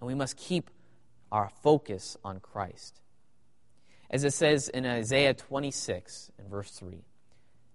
And 0.00 0.06
we 0.06 0.14
must 0.14 0.36
keep 0.36 0.70
our 1.32 1.50
focus 1.62 2.16
on 2.24 2.40
Christ. 2.40 3.00
As 4.10 4.24
it 4.24 4.32
says 4.32 4.68
in 4.68 4.86
Isaiah 4.86 5.34
26 5.34 6.32
in 6.38 6.48
verse 6.48 6.70
3 6.72 7.04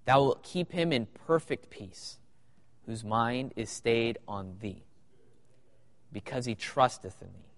Thou 0.05 0.21
wilt 0.21 0.43
keep 0.43 0.71
him 0.71 0.91
in 0.91 1.07
perfect 1.07 1.69
peace, 1.69 2.19
whose 2.85 3.03
mind 3.03 3.53
is 3.55 3.69
stayed 3.69 4.17
on 4.27 4.57
thee, 4.59 4.83
because 6.15 6.45
he 6.45 6.56
trusteth 6.56 7.21
in 7.21 7.28
thee. 7.28 7.51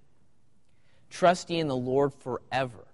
Trust 1.12 1.52
ye 1.52 1.60
in 1.60 1.68
the 1.68 1.76
Lord 1.76 2.12
forever, 2.12 2.88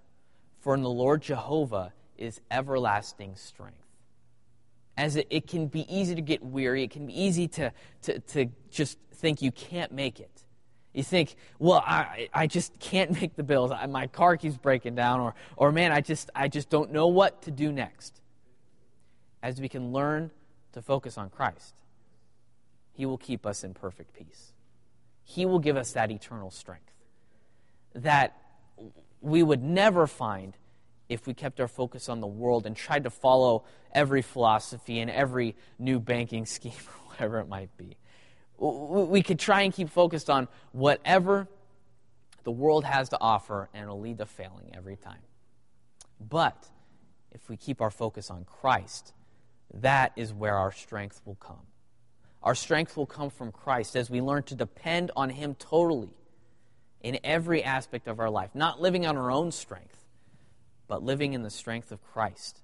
for 0.60 0.74
in 0.74 0.82
the 0.82 0.90
Lord 0.90 1.22
Jehovah 1.22 1.94
is 2.18 2.42
everlasting 2.50 3.34
strength. 3.36 3.78
As 4.98 5.16
it, 5.16 5.26
it 5.30 5.46
can 5.46 5.68
be 5.68 5.86
easy 5.88 6.14
to 6.14 6.20
get 6.20 6.44
weary, 6.44 6.82
it 6.82 6.90
can 6.90 7.06
be 7.06 7.18
easy 7.18 7.48
to, 7.48 7.72
to, 8.02 8.18
to 8.18 8.50
just 8.70 8.98
think 9.14 9.40
you 9.40 9.50
can't 9.50 9.90
make 9.90 10.20
it. 10.20 10.44
You 10.92 11.02
think, 11.02 11.34
well, 11.58 11.82
I, 11.84 12.28
I 12.34 12.46
just 12.46 12.78
can't 12.78 13.10
make 13.22 13.34
the 13.34 13.42
bills. 13.42 13.70
I, 13.70 13.86
my 13.86 14.06
car 14.06 14.36
keeps 14.36 14.58
breaking 14.58 14.96
down, 14.96 15.20
or, 15.20 15.34
or 15.56 15.72
man, 15.72 15.92
I 15.92 16.02
just, 16.02 16.28
I 16.34 16.48
just 16.48 16.68
don't 16.68 16.92
know 16.92 17.06
what 17.06 17.40
to 17.44 17.50
do 17.50 17.72
next 17.72 18.20
as 19.42 19.62
we 19.62 19.70
can 19.70 19.92
learn 19.92 20.30
to 20.72 20.82
focus 20.82 21.16
on 21.16 21.30
Christ, 21.30 21.74
He 22.92 23.06
will 23.06 23.16
keep 23.16 23.46
us 23.46 23.64
in 23.64 23.72
perfect 23.72 24.12
peace. 24.14 24.53
He 25.24 25.46
will 25.46 25.58
give 25.58 25.76
us 25.76 25.92
that 25.92 26.10
eternal 26.10 26.50
strength 26.50 26.92
that 27.94 28.36
we 29.20 29.42
would 29.42 29.62
never 29.62 30.06
find 30.06 30.56
if 31.08 31.26
we 31.26 31.34
kept 31.34 31.60
our 31.60 31.68
focus 31.68 32.08
on 32.08 32.20
the 32.20 32.26
world 32.26 32.66
and 32.66 32.76
tried 32.76 33.04
to 33.04 33.10
follow 33.10 33.64
every 33.92 34.22
philosophy 34.22 35.00
and 35.00 35.10
every 35.10 35.56
new 35.78 35.98
banking 35.98 36.46
scheme 36.56 36.72
or 36.72 37.10
whatever 37.10 37.40
it 37.40 37.48
might 37.48 37.74
be. 37.76 37.96
We 38.58 39.22
could 39.22 39.38
try 39.38 39.62
and 39.62 39.72
keep 39.72 39.90
focused 39.90 40.30
on 40.30 40.48
whatever 40.72 41.48
the 42.44 42.52
world 42.52 42.84
has 42.84 43.08
to 43.08 43.20
offer, 43.20 43.68
and 43.74 43.82
it'll 43.82 44.00
lead 44.00 44.18
to 44.18 44.26
failing 44.26 44.70
every 44.74 44.96
time. 44.96 45.18
But 46.20 46.68
if 47.32 47.48
we 47.48 47.56
keep 47.56 47.80
our 47.80 47.90
focus 47.90 48.30
on 48.30 48.44
Christ, 48.44 49.12
that 49.72 50.12
is 50.14 50.32
where 50.32 50.56
our 50.56 50.70
strength 50.70 51.20
will 51.24 51.34
come. 51.34 51.66
Our 52.44 52.54
strength 52.54 52.94
will 52.94 53.06
come 53.06 53.30
from 53.30 53.50
Christ 53.52 53.96
as 53.96 54.10
we 54.10 54.20
learn 54.20 54.42
to 54.44 54.54
depend 54.54 55.10
on 55.16 55.30
Him 55.30 55.54
totally 55.54 56.10
in 57.00 57.18
every 57.24 57.64
aspect 57.64 58.06
of 58.06 58.20
our 58.20 58.28
life, 58.28 58.50
not 58.54 58.82
living 58.82 59.06
on 59.06 59.16
our 59.16 59.30
own 59.30 59.50
strength, 59.50 60.04
but 60.86 61.02
living 61.02 61.32
in 61.32 61.42
the 61.42 61.50
strength 61.50 61.90
of 61.90 62.04
Christ. 62.04 62.60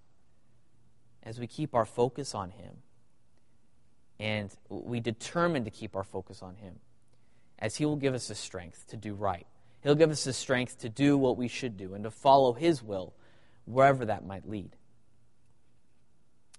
As 1.23 1.41
we 1.41 1.47
keep 1.47 1.75
our 1.75 1.87
focus 1.87 2.35
on 2.35 2.51
Him 2.51 2.75
and 4.19 4.55
we 4.69 5.01
determine 5.01 5.65
to 5.65 5.71
keep 5.71 5.97
our 5.97 6.05
focus 6.05 6.43
on 6.43 6.57
Him, 6.57 6.75
as 7.59 7.77
He 7.77 7.87
will 7.87 7.97
give 7.97 8.13
us 8.13 8.29
the 8.29 8.35
strength 8.35 8.87
to 8.89 8.99
do 8.99 9.15
right. 9.15 9.47
He'll 9.83 9.95
give 9.95 10.11
us 10.11 10.25
the 10.25 10.35
strength 10.35 10.81
to 10.81 10.91
do 10.91 11.17
what 11.17 11.39
we 11.39 11.49
should 11.49 11.79
do 11.79 11.95
and 11.95 12.05
to 12.05 12.11
follow 12.11 12.53
His 12.53 12.83
will 12.83 13.15
wherever 13.65 14.05
that 14.05 14.27
might 14.27 14.47
lead. 14.47 14.77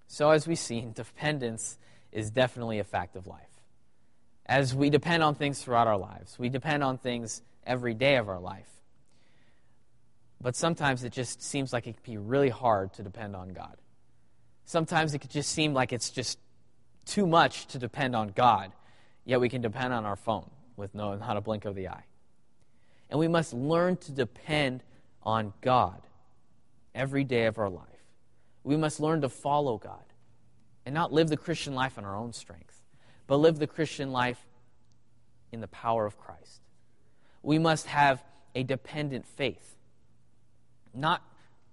So, 0.07 0.31
as 0.31 0.47
we've 0.47 0.57
seen, 0.57 0.91
dependence 0.91 1.77
is 2.11 2.29
definitely 2.29 2.79
a 2.79 2.83
fact 2.83 3.15
of 3.15 3.27
life. 3.27 3.41
As 4.45 4.75
we 4.75 4.89
depend 4.89 5.23
on 5.23 5.35
things 5.35 5.63
throughout 5.63 5.87
our 5.87 5.97
lives, 5.97 6.37
we 6.37 6.49
depend 6.49 6.83
on 6.83 6.97
things 6.97 7.41
every 7.65 7.93
day 7.93 8.17
of 8.17 8.27
our 8.27 8.39
life. 8.39 8.67
But 10.41 10.55
sometimes 10.55 11.03
it 11.03 11.13
just 11.13 11.41
seems 11.41 11.71
like 11.71 11.87
it 11.87 12.03
can 12.03 12.13
be 12.13 12.17
really 12.17 12.49
hard 12.49 12.93
to 12.93 13.03
depend 13.03 13.35
on 13.35 13.49
God. 13.49 13.77
Sometimes 14.65 15.13
it 15.13 15.19
could 15.19 15.29
just 15.29 15.51
seem 15.51 15.73
like 15.73 15.93
it's 15.93 16.09
just 16.09 16.39
too 17.05 17.27
much 17.27 17.67
to 17.67 17.79
depend 17.79 18.15
on 18.15 18.29
God, 18.29 18.71
yet 19.25 19.39
we 19.39 19.49
can 19.49 19.61
depend 19.61 19.93
on 19.93 20.05
our 20.05 20.15
phone 20.15 20.49
with 20.75 20.95
no, 20.95 21.15
not 21.15 21.37
a 21.37 21.41
blink 21.41 21.65
of 21.65 21.75
the 21.75 21.89
eye. 21.89 22.05
And 23.09 23.19
we 23.19 23.27
must 23.27 23.53
learn 23.53 23.97
to 23.97 24.11
depend 24.11 24.83
on 25.23 25.53
God 25.61 26.01
every 26.95 27.23
day 27.23 27.45
of 27.45 27.59
our 27.59 27.69
life. 27.69 27.85
We 28.63 28.77
must 28.77 28.99
learn 28.99 29.21
to 29.21 29.29
follow 29.29 29.77
God 29.77 30.03
and 30.85 30.95
not 30.95 31.13
live 31.13 31.29
the 31.29 31.37
Christian 31.37 31.75
life 31.75 31.97
on 31.97 32.05
our 32.05 32.15
own 32.15 32.33
strength, 32.33 32.81
but 33.27 33.37
live 33.37 33.59
the 33.59 33.67
Christian 33.67 34.11
life 34.11 34.39
in 35.51 35.61
the 35.61 35.67
power 35.67 36.05
of 36.05 36.17
Christ. 36.17 36.61
We 37.43 37.59
must 37.59 37.87
have 37.87 38.23
a 38.55 38.63
dependent 38.63 39.25
faith, 39.25 39.75
not 40.93 41.23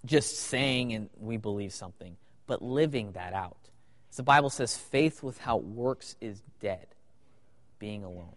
just 0.04 0.38
saying 0.38 0.92
and 0.92 1.10
we 1.18 1.36
believe 1.36 1.72
something, 1.72 2.16
but 2.46 2.62
living 2.62 3.12
that 3.12 3.32
out. 3.32 3.56
As 4.10 4.16
the 4.16 4.22
Bible 4.22 4.50
says, 4.50 4.76
faith 4.76 5.22
without 5.22 5.64
works 5.64 6.16
is 6.20 6.42
dead, 6.60 6.86
being 7.78 8.04
alone. 8.04 8.36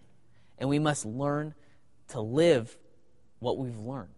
And 0.58 0.70
we 0.70 0.80
must 0.80 1.06
learn 1.06 1.54
to 2.10 2.22
live 2.22 2.78
what 3.40 3.58
we've 3.58 3.80
learned. 3.80 4.10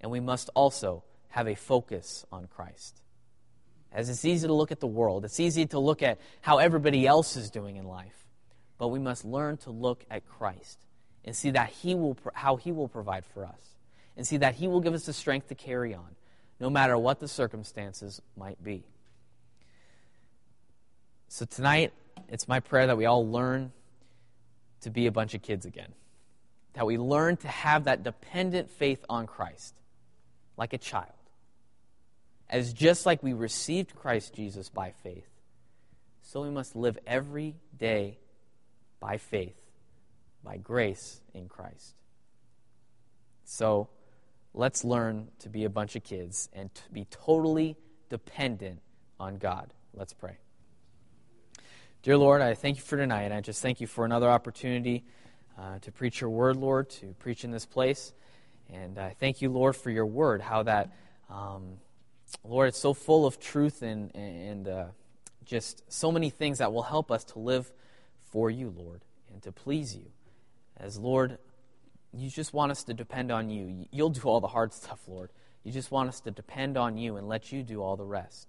And 0.00 0.10
we 0.10 0.20
must 0.20 0.50
also 0.54 1.02
have 1.28 1.48
a 1.48 1.54
focus 1.54 2.24
on 2.30 2.46
Christ. 2.46 3.02
As 3.94 4.10
it's 4.10 4.24
easy 4.24 4.48
to 4.48 4.52
look 4.52 4.72
at 4.72 4.80
the 4.80 4.88
world, 4.88 5.24
it's 5.24 5.38
easy 5.38 5.66
to 5.66 5.78
look 5.78 6.02
at 6.02 6.18
how 6.40 6.58
everybody 6.58 7.06
else 7.06 7.36
is 7.36 7.48
doing 7.48 7.76
in 7.76 7.86
life. 7.86 8.26
But 8.76 8.88
we 8.88 8.98
must 8.98 9.24
learn 9.24 9.56
to 9.58 9.70
look 9.70 10.04
at 10.10 10.26
Christ 10.26 10.80
and 11.24 11.34
see 11.34 11.50
that 11.50 11.70
he 11.70 11.94
will, 11.94 12.18
how 12.34 12.56
He 12.56 12.72
will 12.72 12.88
provide 12.88 13.24
for 13.24 13.46
us, 13.46 13.76
and 14.16 14.26
see 14.26 14.36
that 14.38 14.56
He 14.56 14.66
will 14.66 14.80
give 14.80 14.94
us 14.94 15.06
the 15.06 15.12
strength 15.12 15.48
to 15.48 15.54
carry 15.54 15.94
on, 15.94 16.16
no 16.58 16.68
matter 16.68 16.98
what 16.98 17.20
the 17.20 17.28
circumstances 17.28 18.20
might 18.36 18.62
be. 18.62 18.82
So 21.28 21.46
tonight, 21.46 21.92
it's 22.28 22.48
my 22.48 22.60
prayer 22.60 22.88
that 22.88 22.96
we 22.96 23.06
all 23.06 23.26
learn 23.26 23.72
to 24.80 24.90
be 24.90 25.06
a 25.06 25.12
bunch 25.12 25.34
of 25.34 25.42
kids 25.42 25.64
again. 25.64 25.94
That 26.74 26.84
we 26.84 26.98
learn 26.98 27.36
to 27.38 27.48
have 27.48 27.84
that 27.84 28.02
dependent 28.02 28.70
faith 28.70 29.04
on 29.08 29.26
Christ, 29.26 29.74
like 30.56 30.72
a 30.72 30.78
child 30.78 31.14
as 32.54 32.72
just 32.72 33.04
like 33.04 33.20
we 33.20 33.32
received 33.32 33.96
Christ 33.96 34.32
Jesus 34.32 34.68
by 34.68 34.92
faith, 35.02 35.26
so 36.22 36.40
we 36.40 36.50
must 36.50 36.76
live 36.76 36.96
every 37.04 37.56
day 37.76 38.16
by 39.00 39.18
faith, 39.18 39.56
by 40.44 40.58
grace 40.58 41.20
in 41.34 41.48
Christ. 41.48 41.96
So 43.42 43.88
let's 44.54 44.84
learn 44.84 45.32
to 45.40 45.48
be 45.48 45.64
a 45.64 45.68
bunch 45.68 45.96
of 45.96 46.04
kids 46.04 46.48
and 46.52 46.72
to 46.72 46.82
be 46.92 47.06
totally 47.10 47.76
dependent 48.08 48.78
on 49.18 49.38
God. 49.38 49.74
Let's 49.92 50.12
pray. 50.12 50.36
Dear 52.04 52.18
Lord, 52.18 52.40
I 52.40 52.54
thank 52.54 52.76
you 52.76 52.84
for 52.84 52.96
tonight, 52.96 53.32
I 53.32 53.40
just 53.40 53.62
thank 53.62 53.80
you 53.80 53.88
for 53.88 54.04
another 54.04 54.30
opportunity 54.30 55.02
uh, 55.58 55.80
to 55.80 55.90
preach 55.90 56.20
your 56.20 56.30
word, 56.30 56.54
Lord, 56.54 56.88
to 56.90 57.16
preach 57.18 57.42
in 57.42 57.50
this 57.50 57.66
place. 57.66 58.12
And 58.72 58.96
I 58.96 59.10
thank 59.18 59.42
you, 59.42 59.50
Lord, 59.50 59.74
for 59.74 59.90
your 59.90 60.06
word, 60.06 60.40
how 60.40 60.62
that 60.62 60.92
um, 61.28 61.78
Lord, 62.42 62.68
it's 62.68 62.78
so 62.78 62.94
full 62.94 63.26
of 63.26 63.38
truth 63.38 63.82
and, 63.82 64.14
and 64.14 64.68
uh, 64.68 64.84
just 65.44 65.82
so 65.92 66.10
many 66.10 66.30
things 66.30 66.58
that 66.58 66.72
will 66.72 66.82
help 66.82 67.10
us 67.10 67.24
to 67.24 67.38
live 67.38 67.70
for 68.30 68.50
you, 68.50 68.74
Lord, 68.76 69.02
and 69.32 69.42
to 69.42 69.52
please 69.52 69.94
you. 69.94 70.06
As, 70.76 70.98
Lord, 70.98 71.38
you 72.12 72.28
just 72.28 72.52
want 72.52 72.72
us 72.72 72.84
to 72.84 72.94
depend 72.94 73.30
on 73.30 73.50
you. 73.50 73.86
You'll 73.90 74.10
do 74.10 74.22
all 74.22 74.40
the 74.40 74.48
hard 74.48 74.72
stuff, 74.72 75.00
Lord. 75.06 75.30
You 75.62 75.72
just 75.72 75.90
want 75.90 76.08
us 76.08 76.20
to 76.20 76.30
depend 76.30 76.76
on 76.76 76.98
you 76.98 77.16
and 77.16 77.28
let 77.28 77.52
you 77.52 77.62
do 77.62 77.82
all 77.82 77.96
the 77.96 78.04
rest. 78.04 78.48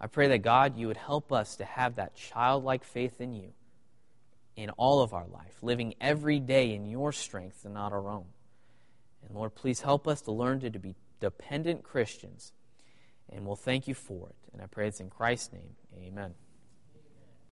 I 0.00 0.08
pray 0.08 0.28
that 0.28 0.38
God, 0.38 0.76
you 0.76 0.88
would 0.88 0.96
help 0.96 1.32
us 1.32 1.56
to 1.56 1.64
have 1.64 1.96
that 1.96 2.16
childlike 2.16 2.82
faith 2.82 3.20
in 3.20 3.34
you 3.34 3.52
in 4.56 4.70
all 4.70 5.00
of 5.00 5.14
our 5.14 5.26
life, 5.26 5.56
living 5.62 5.94
every 6.00 6.40
day 6.40 6.74
in 6.74 6.86
your 6.86 7.12
strength 7.12 7.64
and 7.64 7.74
not 7.74 7.92
our 7.92 8.08
own. 8.08 8.24
And 9.26 9.36
Lord, 9.36 9.54
please 9.54 9.80
help 9.80 10.08
us 10.08 10.20
to 10.22 10.32
learn 10.32 10.60
to, 10.60 10.70
to 10.70 10.78
be 10.78 10.96
dependent 11.20 11.84
Christians. 11.84 12.52
And 13.34 13.46
we'll 13.46 13.56
thank 13.56 13.88
you 13.88 13.94
for 13.94 14.28
it. 14.28 14.36
And 14.52 14.62
I 14.62 14.66
pray 14.66 14.88
it's 14.88 15.00
in 15.00 15.10
Christ's 15.10 15.52
name. 15.52 15.76
Amen. 15.96 16.34